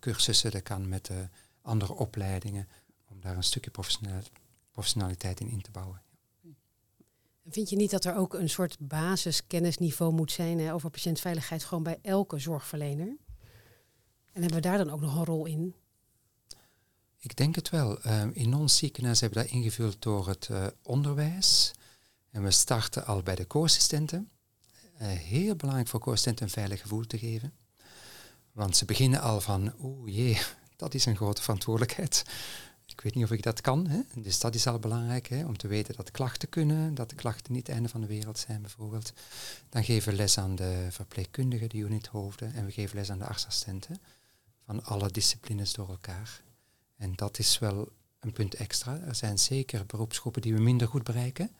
cursussen, 0.00 0.50
dat 0.50 0.62
kan 0.62 0.88
met 0.88 1.10
andere 1.62 1.92
opleidingen, 1.92 2.68
om 3.10 3.20
daar 3.20 3.36
een 3.36 3.42
stukje 3.42 3.70
professionaliteit 3.70 4.42
in 4.74 5.48
in 5.48 5.62
te 5.62 5.70
bouwen. 5.70 6.02
Vind 7.48 7.70
je 7.70 7.76
niet 7.76 7.90
dat 7.90 8.04
er 8.04 8.16
ook 8.16 8.34
een 8.34 8.50
soort 8.50 8.76
basiskennisniveau 8.78 10.12
moet 10.12 10.32
zijn 10.32 10.58
hè, 10.58 10.72
over 10.74 10.90
patiëntveiligheid 10.90 11.64
gewoon 11.64 11.82
bij 11.82 11.98
elke 12.02 12.38
zorgverlener? 12.38 13.16
En 14.32 14.40
hebben 14.40 14.54
we 14.54 14.68
daar 14.68 14.78
dan 14.78 14.90
ook 14.90 15.00
nog 15.00 15.16
een 15.16 15.24
rol 15.24 15.46
in? 15.46 15.74
Ik 17.18 17.36
denk 17.36 17.54
het 17.54 17.70
wel. 17.70 18.06
Um, 18.06 18.30
in 18.32 18.54
ons 18.54 18.76
ziekenhuis 18.76 19.20
hebben 19.20 19.38
we 19.38 19.44
dat 19.44 19.54
ingevuld 19.54 20.02
door 20.02 20.28
het 20.28 20.48
uh, 20.50 20.66
onderwijs. 20.82 21.72
En 22.30 22.42
we 22.42 22.50
starten 22.50 23.06
al 23.06 23.22
bij 23.22 23.34
de 23.34 23.46
co-assistenten. 23.46 24.30
Uh, 25.00 25.08
heel 25.08 25.56
belangrijk 25.56 25.88
voor 25.88 26.00
co-assistenten 26.00 26.44
een 26.44 26.52
veilig 26.52 26.80
gevoel 26.80 27.06
te 27.06 27.18
geven. 27.18 27.52
Want 28.52 28.76
ze 28.76 28.84
beginnen 28.84 29.20
al 29.20 29.40
van, 29.40 29.72
oeh 29.80 30.14
jee, 30.14 30.40
dat 30.76 30.94
is 30.94 31.06
een 31.06 31.16
grote 31.16 31.42
verantwoordelijkheid. 31.42 32.24
Ik 32.96 33.00
weet 33.00 33.14
niet 33.14 33.24
of 33.24 33.30
ik 33.30 33.42
dat 33.42 33.60
kan. 33.60 33.86
Hè? 33.86 34.00
Dus 34.14 34.40
dat 34.40 34.54
is 34.54 34.66
al 34.66 34.78
belangrijk, 34.78 35.28
hè? 35.28 35.44
om 35.44 35.56
te 35.56 35.68
weten 35.68 35.94
dat 35.96 36.10
klachten 36.10 36.48
kunnen, 36.48 36.94
dat 36.94 37.10
de 37.10 37.14
klachten 37.14 37.52
niet 37.52 37.66
het 37.66 37.74
einde 37.74 37.88
van 37.88 38.00
de 38.00 38.06
wereld 38.06 38.38
zijn 38.38 38.60
bijvoorbeeld. 38.60 39.12
Dan 39.68 39.84
geven 39.84 40.10
we 40.10 40.16
les 40.16 40.38
aan 40.38 40.54
de 40.54 40.86
verpleegkundigen, 40.90 41.68
de 41.68 41.78
unithoofden, 41.78 42.54
en 42.54 42.64
we 42.64 42.72
geven 42.72 42.96
les 42.96 43.10
aan 43.10 43.18
de 43.18 43.26
artsassistenten 43.26 44.00
van 44.64 44.84
alle 44.84 45.10
disciplines 45.10 45.72
door 45.72 45.88
elkaar. 45.88 46.42
En 46.96 47.12
dat 47.14 47.38
is 47.38 47.58
wel 47.58 47.88
een 48.20 48.32
punt 48.32 48.54
extra. 48.54 49.00
Er 49.00 49.14
zijn 49.14 49.38
zeker 49.38 49.86
beroepsgroepen 49.86 50.42
die 50.42 50.54
we 50.54 50.60
minder 50.60 50.88
goed 50.88 51.04
bereiken, 51.04 51.50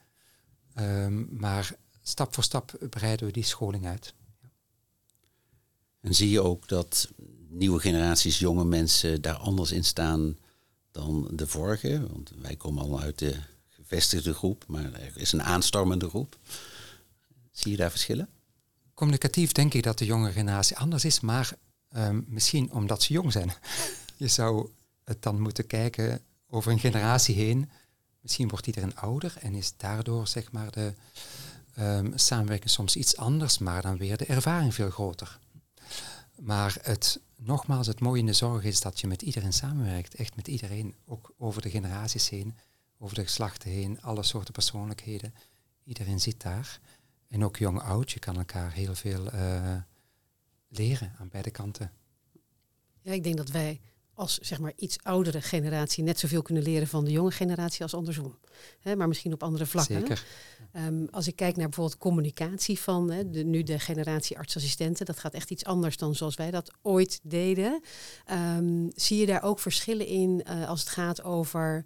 um, 0.78 1.28
maar 1.30 1.76
stap 2.02 2.34
voor 2.34 2.44
stap 2.44 2.76
breiden 2.90 3.26
we 3.26 3.32
die 3.32 3.44
scholing 3.44 3.86
uit. 3.86 4.14
En 6.00 6.14
zie 6.14 6.30
je 6.30 6.40
ook 6.40 6.68
dat 6.68 7.10
nieuwe 7.48 7.80
generaties 7.80 8.38
jonge 8.38 8.64
mensen 8.64 9.22
daar 9.22 9.36
anders 9.36 9.72
in 9.72 9.84
staan 9.84 10.36
dan 10.94 11.28
de 11.32 11.46
vorige. 11.46 12.06
Want 12.12 12.32
wij 12.40 12.56
komen 12.56 12.82
allemaal 12.82 13.00
uit 13.00 13.18
de 13.18 13.36
gevestigde 13.68 14.34
groep, 14.34 14.64
maar 14.66 14.92
er 14.92 15.12
is 15.14 15.32
een 15.32 15.42
aanstormende 15.42 16.08
groep. 16.08 16.38
Zie 17.52 17.70
je 17.70 17.76
daar 17.76 17.90
verschillen? 17.90 18.28
Communicatief 18.94 19.52
denk 19.52 19.74
ik 19.74 19.82
dat 19.82 19.98
de 19.98 20.04
jonge 20.04 20.32
generatie 20.32 20.76
anders 20.76 21.04
is, 21.04 21.20
maar 21.20 21.52
ehm, 21.88 22.20
misschien 22.26 22.72
omdat 22.72 23.02
ze 23.02 23.12
jong 23.12 23.32
zijn. 23.32 23.52
je 24.16 24.28
zou 24.28 24.68
het 25.04 25.22
dan 25.22 25.40
moeten 25.40 25.66
kijken 25.66 26.20
over 26.48 26.72
een 26.72 26.78
generatie 26.78 27.34
heen. 27.34 27.70
Misschien 28.20 28.48
wordt 28.48 28.66
iedereen 28.66 28.96
ouder 28.96 29.34
en 29.40 29.54
is 29.54 29.74
daardoor 29.76 30.26
zeg 30.26 30.52
maar 30.52 30.70
de 30.70 30.92
um, 31.78 32.12
samenwerking 32.14 32.70
soms 32.70 32.96
iets 32.96 33.16
anders, 33.16 33.58
maar 33.58 33.82
dan 33.82 33.96
weer 33.96 34.16
de 34.16 34.26
ervaring 34.26 34.74
veel 34.74 34.90
groter. 34.90 35.38
Maar 36.38 36.76
het 36.82 37.20
nogmaals, 37.46 37.86
het 37.86 38.00
mooie 38.00 38.20
in 38.20 38.26
de 38.26 38.32
zorg 38.32 38.64
is 38.64 38.80
dat 38.80 39.00
je 39.00 39.06
met 39.06 39.22
iedereen 39.22 39.52
samenwerkt. 39.52 40.14
Echt 40.14 40.36
met 40.36 40.48
iedereen, 40.48 40.94
ook 41.04 41.34
over 41.38 41.62
de 41.62 41.70
generaties 41.70 42.28
heen, 42.28 42.56
over 42.98 43.16
de 43.16 43.22
geslachten 43.22 43.70
heen, 43.70 44.02
alle 44.02 44.22
soorten 44.22 44.52
persoonlijkheden. 44.52 45.34
Iedereen 45.84 46.20
zit 46.20 46.42
daar. 46.42 46.80
En 47.28 47.44
ook 47.44 47.56
jong-oud, 47.56 48.10
je 48.10 48.18
kan 48.18 48.36
elkaar 48.36 48.72
heel 48.72 48.94
veel 48.94 49.34
uh, 49.34 49.76
leren 50.68 51.12
aan 51.18 51.28
beide 51.28 51.50
kanten. 51.50 51.92
Ja, 53.00 53.12
ik 53.12 53.24
denk 53.24 53.36
dat 53.36 53.50
wij 53.50 53.80
als 54.14 54.38
zeg 54.38 54.58
maar 54.58 54.72
iets 54.76 54.96
oudere 55.02 55.40
generatie 55.40 56.04
net 56.04 56.18
zoveel 56.18 56.42
kunnen 56.42 56.62
leren 56.62 56.86
van 56.86 57.04
de 57.04 57.10
jonge 57.10 57.30
generatie 57.30 57.82
als 57.82 57.94
andersom. 57.94 58.38
Maar 58.96 59.08
misschien 59.08 59.32
op 59.32 59.42
andere 59.42 59.66
vlakken. 59.66 60.00
Zeker. 60.00 60.24
Um, 60.76 61.08
als 61.10 61.26
ik 61.26 61.36
kijk 61.36 61.56
naar 61.56 61.68
bijvoorbeeld 61.68 61.98
communicatie 61.98 62.78
van 62.78 63.06
de, 63.06 63.44
nu 63.44 63.62
de 63.62 63.78
generatie 63.78 64.38
artsassistenten, 64.38 65.06
dat 65.06 65.18
gaat 65.18 65.34
echt 65.34 65.50
iets 65.50 65.64
anders 65.64 65.96
dan 65.96 66.14
zoals 66.14 66.34
wij 66.34 66.50
dat 66.50 66.70
ooit 66.82 67.20
deden. 67.22 67.82
Um, 68.30 68.90
zie 68.94 69.18
je 69.18 69.26
daar 69.26 69.42
ook 69.42 69.58
verschillen 69.58 70.06
in 70.06 70.44
uh, 70.48 70.68
als 70.68 70.80
het 70.80 70.88
gaat 70.88 71.22
over 71.22 71.84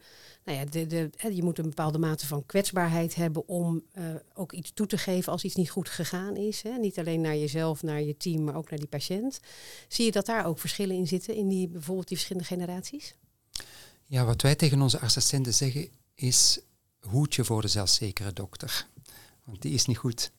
nou 0.49 0.61
ja, 0.61 0.71
de, 0.71 0.87
de, 0.87 1.35
je 1.35 1.43
moet 1.43 1.59
een 1.59 1.69
bepaalde 1.69 1.99
mate 1.99 2.27
van 2.27 2.47
kwetsbaarheid 2.47 3.15
hebben 3.15 3.49
om 3.49 3.83
uh, 3.99 4.05
ook 4.35 4.53
iets 4.53 4.71
toe 4.75 4.87
te 4.87 4.99
geven 4.99 5.33
als 5.33 5.45
iets 5.45 5.55
niet 5.55 5.71
goed 5.71 5.89
gegaan 5.89 6.37
is. 6.37 6.63
Hè? 6.63 6.79
Niet 6.79 6.99
alleen 6.99 7.21
naar 7.21 7.37
jezelf, 7.37 7.83
naar 7.83 8.03
je 8.03 8.17
team, 8.17 8.45
maar 8.45 8.55
ook 8.55 8.71
naar 8.71 8.79
die 8.79 8.89
patiënt. 8.89 9.41
Zie 9.89 10.05
je 10.05 10.13
dat 10.13 10.27
daar 10.27 10.47
ook 10.47 10.59
verschillen 10.59 10.97
in 10.97 11.07
zitten, 11.07 11.35
in 11.35 11.49
die, 11.49 11.69
bijvoorbeeld 11.69 12.09
die 12.09 12.17
verschillende 12.17 12.49
generaties? 12.49 13.15
Ja, 14.05 14.25
wat 14.25 14.43
wij 14.43 14.55
tegen 14.55 14.83
onze 14.83 15.01
assistenten 15.01 15.55
zeggen 15.55 15.89
is 16.15 16.61
hoed 17.01 17.35
je 17.35 17.45
voor 17.45 17.63
de 17.63 17.69
zelfzekere 17.69 18.33
dokter. 18.33 18.87
Want 19.45 19.63
die 19.63 19.75
is 19.75 19.87
niet 19.87 19.99
goed. 19.99 20.31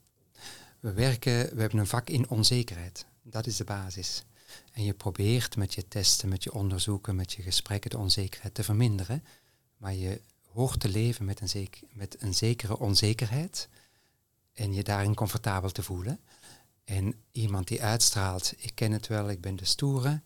We 0.79 0.93
werken, 0.93 1.55
we 1.55 1.61
hebben 1.61 1.79
een 1.79 1.87
vak 1.87 2.09
in 2.09 2.29
onzekerheid. 2.29 3.05
Dat 3.23 3.47
is 3.47 3.57
de 3.57 3.63
basis. 3.63 4.23
En 4.71 4.83
je 4.83 4.93
probeert 4.93 5.55
met 5.55 5.73
je 5.73 5.87
testen, 5.87 6.29
met 6.29 6.43
je 6.43 6.53
onderzoeken, 6.53 7.15
met 7.15 7.33
je 7.33 7.41
gesprekken 7.41 7.89
de 7.89 7.97
onzekerheid 7.97 8.53
te 8.53 8.63
verminderen. 8.63 9.23
Maar 9.79 9.95
je 9.95 10.21
hoort 10.51 10.79
te 10.79 10.89
leven 10.89 11.25
met 11.25 11.41
een, 11.41 11.69
met 11.93 12.15
een 12.19 12.33
zekere 12.33 12.79
onzekerheid 12.79 13.69
en 14.53 14.73
je 14.73 14.83
daarin 14.83 15.13
comfortabel 15.13 15.71
te 15.71 15.83
voelen. 15.83 16.19
En 16.83 17.13
iemand 17.31 17.67
die 17.67 17.83
uitstraalt, 17.83 18.53
ik 18.57 18.71
ken 18.75 18.91
het 18.91 19.07
wel, 19.07 19.29
ik 19.29 19.41
ben 19.41 19.55
de 19.55 19.65
stoere, 19.65 20.21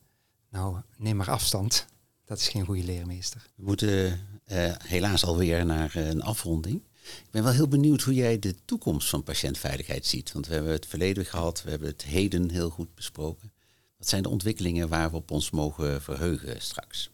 nou 0.50 0.78
neem 0.98 1.16
maar 1.16 1.30
afstand. 1.30 1.86
Dat 2.26 2.40
is 2.40 2.48
geen 2.48 2.66
goede 2.66 2.84
leermeester. 2.84 3.46
We 3.56 3.64
moeten 3.64 4.20
uh, 4.48 4.76
helaas 4.84 5.26
alweer 5.26 5.66
naar 5.66 5.96
een 5.96 6.22
afronding. 6.22 6.82
Ik 7.04 7.32
ben 7.32 7.44
wel 7.44 7.54
heel 7.54 7.68
benieuwd 7.68 8.02
hoe 8.02 8.14
jij 8.14 8.40
de 8.40 8.56
toekomst 8.66 9.10
van 9.10 9.24
patiëntveiligheid 9.24 10.06
ziet. 10.06 10.32
Want 10.32 10.48
we 10.48 10.54
hebben 10.54 10.72
het 10.72 10.86
verleden 10.86 11.26
gehad, 11.26 11.64
we 11.64 11.70
hebben 11.70 11.88
het 11.88 12.04
heden 12.04 12.50
heel 12.50 12.70
goed 12.70 12.96
besproken. 12.96 13.52
Wat 13.98 14.08
zijn 14.10 14.24
de 14.24 14.30
ontwikkelingen 14.30 14.90
waar 14.90 15.10
we 15.10 15.16
op 15.16 15.32
ons 15.32 15.50
mogen 15.50 16.02
verheugen 16.02 16.62
straks? 16.62 17.12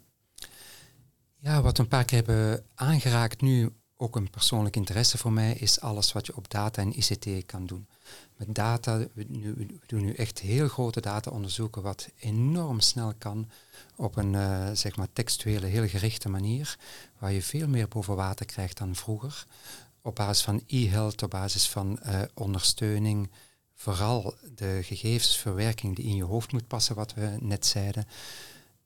Ja, 1.42 1.62
wat 1.62 1.78
we 1.78 1.84
een 1.84 1.90
paar 1.90 2.06
keer 2.06 2.18
hebben 2.26 2.66
aangeraakt 2.76 3.42
nu, 3.42 3.70
ook 3.98 4.16
een 4.16 4.30
persoonlijk 4.30 4.76
interesse 4.76 5.18
voor 5.18 5.32
mij, 5.32 5.54
is 5.54 5.82
alles 5.82 6.12
wat 6.12 6.26
je 6.26 6.36
op 6.36 6.50
data 6.50 6.82
en 6.82 6.98
ICT 6.98 7.46
kan 7.46 7.66
doen. 7.66 7.88
Met 8.36 8.56
data, 8.56 8.98
we, 8.98 9.08
we 9.14 9.80
doen 9.86 10.02
nu 10.02 10.14
echt 10.14 10.40
heel 10.40 10.68
grote 10.68 11.02
data-onderzoeken, 11.02 11.82
wat 11.82 12.10
enorm 12.20 12.80
snel 12.80 13.14
kan 13.18 13.50
op 13.96 14.16
een 14.16 14.34
uh, 14.34 14.70
zeg 14.74 14.96
maar 14.96 15.08
textuele, 15.14 15.66
heel 15.66 15.88
gerichte 15.88 16.30
manier, 16.30 16.78
waar 17.18 17.32
je 17.32 17.42
veel 17.42 17.68
meer 17.68 17.88
boven 17.88 18.16
water 18.16 18.46
krijgt 18.46 18.78
dan 18.78 18.96
vroeger. 18.96 19.46
Op 20.02 20.16
basis 20.16 20.44
van 20.44 20.64
e-health, 20.68 21.24
op 21.24 21.30
basis 21.30 21.70
van 21.70 22.00
uh, 22.06 22.22
ondersteuning, 22.34 23.30
vooral 23.76 24.36
de 24.56 24.80
gegevensverwerking 24.82 25.96
die 25.96 26.06
in 26.06 26.16
je 26.16 26.24
hoofd 26.24 26.52
moet 26.52 26.68
passen, 26.68 26.96
wat 26.96 27.14
we 27.14 27.38
net 27.40 27.66
zeiden 27.66 28.08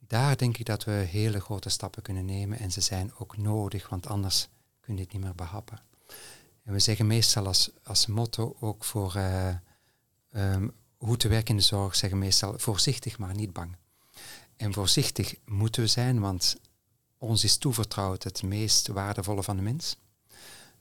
daar 0.07 0.37
denk 0.37 0.57
ik 0.57 0.65
dat 0.65 0.83
we 0.83 0.91
hele 0.91 1.39
grote 1.39 1.69
stappen 1.69 2.01
kunnen 2.01 2.25
nemen 2.25 2.59
en 2.59 2.71
ze 2.71 2.81
zijn 2.81 3.11
ook 3.17 3.37
nodig, 3.37 3.89
want 3.89 4.07
anders 4.07 4.47
kun 4.79 4.95
je 4.95 5.01
het 5.01 5.13
niet 5.13 5.21
meer 5.21 5.35
behappen. 5.35 5.81
En 6.63 6.73
we 6.73 6.79
zeggen 6.79 7.07
meestal 7.07 7.45
als, 7.45 7.71
als 7.83 8.05
motto 8.05 8.55
ook 8.59 8.83
voor 8.83 9.13
uh, 9.15 9.47
um, 10.31 10.71
hoe 10.97 11.17
te 11.17 11.27
werken 11.27 11.49
in 11.49 11.57
de 11.57 11.63
zorg, 11.63 11.95
zeggen 11.95 12.19
meestal 12.19 12.59
voorzichtig 12.59 13.17
maar 13.17 13.35
niet 13.35 13.53
bang. 13.53 13.75
En 14.55 14.73
voorzichtig 14.73 15.35
moeten 15.45 15.81
we 15.81 15.87
zijn, 15.87 16.19
want 16.19 16.57
ons 17.17 17.43
is 17.43 17.57
toevertrouwd 17.57 18.23
het 18.23 18.43
meest 18.43 18.87
waardevolle 18.87 19.43
van 19.43 19.55
de 19.55 19.61
mens. 19.61 19.97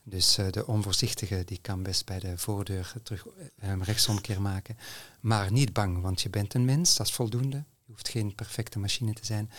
Dus 0.02 0.38
uh, 0.38 0.50
de 0.50 0.66
onvoorzichtige 0.66 1.42
die 1.44 1.58
kan 1.58 1.82
best 1.82 2.06
bij 2.06 2.18
de 2.18 2.38
voordeur 2.38 2.92
terug 3.02 3.26
um, 3.64 3.82
rechtsomkeer 3.82 4.42
maken. 4.42 4.76
Maar 5.20 5.52
niet 5.52 5.72
bang, 5.72 6.00
want 6.00 6.22
je 6.22 6.30
bent 6.30 6.54
een 6.54 6.64
mens, 6.64 6.96
dat 6.96 7.06
is 7.06 7.12
voldoende. 7.12 7.64
Je 7.84 7.92
hoeft 7.92 8.08
geen 8.08 8.34
perfecte 8.34 8.78
machine 8.78 9.12
te 9.12 9.24
zijn. 9.24 9.50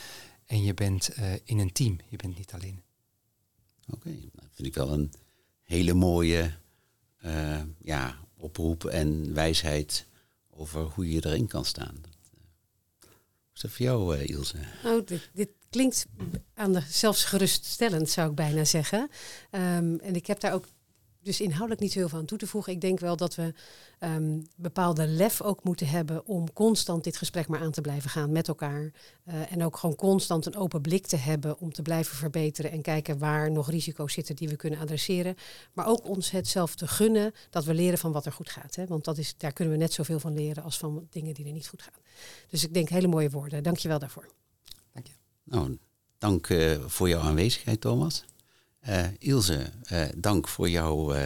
En 0.46 0.64
je 0.64 0.74
bent 0.74 1.18
uh, 1.18 1.34
in 1.44 1.60
een 1.60 1.72
team, 1.72 2.00
je 2.10 2.16
bent 2.16 2.38
niet 2.38 2.54
alleen. 2.54 2.82
Oké, 3.88 4.08
okay, 4.08 4.30
dat 4.34 4.50
vind 4.54 4.68
ik 4.68 4.76
wel 4.76 4.94
een 4.94 5.14
hele 5.62 5.94
mooie 5.94 6.52
uh, 7.26 7.62
ja, 7.82 8.18
oproep 8.38 8.86
en 8.86 9.34
wijsheid 9.34 10.06
over 10.50 10.82
hoe 10.82 11.12
je 11.12 11.26
erin 11.26 11.48
kan 11.48 11.66
staan. 11.66 11.96
Hoe 13.00 13.54
is 13.54 13.62
dat 13.62 13.72
voor 13.72 13.86
jou, 13.86 14.18
uh, 14.18 14.28
Ilse? 14.28 14.58
Nou, 14.84 15.04
dit, 15.04 15.30
dit, 15.34 15.50
klinkt 15.70 16.06
aan 16.54 16.74
de, 16.74 16.82
zelfs 16.88 17.24
geruststellend, 17.24 18.10
zou 18.10 18.30
ik 18.30 18.36
bijna 18.36 18.66
zeggen. 18.66 19.00
Um, 19.52 20.00
en 20.00 20.16
ik 20.16 20.28
heb 20.28 20.40
daar 20.40 20.54
ook 20.54 20.68
dus 21.24 21.42
inhoudelijk 21.42 21.82
niet 21.82 21.92
zoveel 21.92 22.18
aan 22.18 22.26
toe 22.26 22.38
te 22.38 22.48
voegen. 22.48 22.74
Ik 22.74 22.82
denk 22.82 23.00
wel 23.00 23.16
dat 23.16 23.36
we 23.36 23.54
um, 24.00 24.48
bepaalde 24.56 25.08
lef 25.08 25.42
ook 25.42 25.64
moeten 25.64 25.88
hebben 25.88 26.26
om 26.26 26.54
constant 26.54 27.04
dit 27.04 27.18
gesprek 27.18 27.48
maar 27.48 27.60
aan 27.60 27.72
te 27.72 27.82
blijven 27.82 28.10
gaan 28.10 28.32
met 28.32 28.48
elkaar. 28.48 28.92
Uh, 29.28 29.52
en 29.52 29.64
ook 29.64 29.78
gewoon 29.78 29.96
constant 29.96 30.46
een 30.46 30.56
open 30.56 30.82
blik 30.82 31.08
te 31.08 31.16
hebben 31.16 31.60
om 31.60 31.74
te 31.74 31.82
blijven 31.82 32.16
verbeteren 32.16 32.72
en 32.72 32.82
kijken 32.82 33.18
waar 33.18 33.52
nog 33.52 33.70
risico's 33.70 34.14
zitten 34.14 34.36
die 34.36 34.50
we 34.50 34.56
kunnen 34.56 34.80
adresseren. 34.80 35.36
Maar 35.74 35.88
ook 35.88 36.08
ons 36.08 36.32
het 36.32 36.48
zelf 36.48 36.76
te 36.76 36.88
gunnen 36.88 37.34
dat 37.50 37.66
we 37.66 37.74
leren 37.74 37.98
van 37.98 38.12
wat 38.12 38.26
er 38.26 38.32
goed 38.32 38.50
gaat. 38.50 38.76
Hè? 38.76 38.86
Want 38.86 39.04
dat 39.04 39.18
is, 39.18 39.38
daar 39.38 39.54
kunnen 39.54 39.74
we 39.74 39.80
net 39.80 39.94
zoveel 39.94 40.20
van 40.20 40.34
leren 40.34 40.64
als 40.64 40.78
van 40.78 41.08
dingen 41.10 41.34
die 41.34 41.46
er 41.46 41.52
niet 41.52 41.68
goed 41.68 41.82
gaan. 41.82 42.02
Dus 42.50 42.64
ik 42.64 42.74
denk 42.74 42.90
hele 42.90 43.08
mooie 43.08 43.30
woorden. 43.30 43.64
Dank 43.64 43.78
je 43.78 43.88
wel 43.88 44.00
daarvoor. 44.00 44.30
Dank 44.94 45.08
je. 45.08 45.14
Nou, 45.44 45.78
dank 46.18 46.50
uh, 46.50 46.86
voor 46.86 47.10
jouw 47.10 47.22
aanwezigheid, 47.22 47.82
Thomas. 47.82 48.26
Uh, 48.90 49.04
Ilse, 49.18 49.70
uh, 49.92 50.02
dank 50.16 50.48
voor 50.48 50.70
jouw 50.70 51.16
uh, 51.16 51.22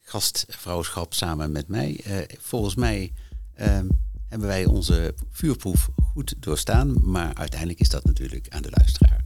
gastvrouwschap 0.00 1.14
samen 1.14 1.52
met 1.52 1.68
mij. 1.68 2.04
volgens 2.38 2.74
mij 2.74 3.12
ehm, 3.54 3.86
hebben 4.28 4.48
wij 4.48 4.64
onze 4.64 5.14
vuurproef 5.30 5.88
goed 6.12 6.34
doorstaan. 6.38 7.10
Maar 7.10 7.34
uiteindelijk 7.34 7.80
is 7.80 7.88
dat 7.88 8.04
natuurlijk 8.04 8.48
aan 8.48 8.62
de 8.62 8.70
luisteraar. 8.70 9.24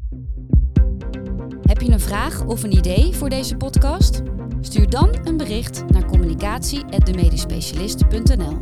Heb 1.63 1.81
je 1.81 1.91
een 1.91 2.01
vraag 2.01 2.45
of 2.45 2.63
een 2.63 2.77
idee 2.77 3.15
voor 3.15 3.29
deze 3.29 3.57
podcast? 3.57 4.23
Stuur 4.61 4.91
dan 4.91 5.27
een 5.27 5.37
bericht 5.37 5.91
naar 5.91 6.05
communicatie.demedispecialist.nl 6.05 8.61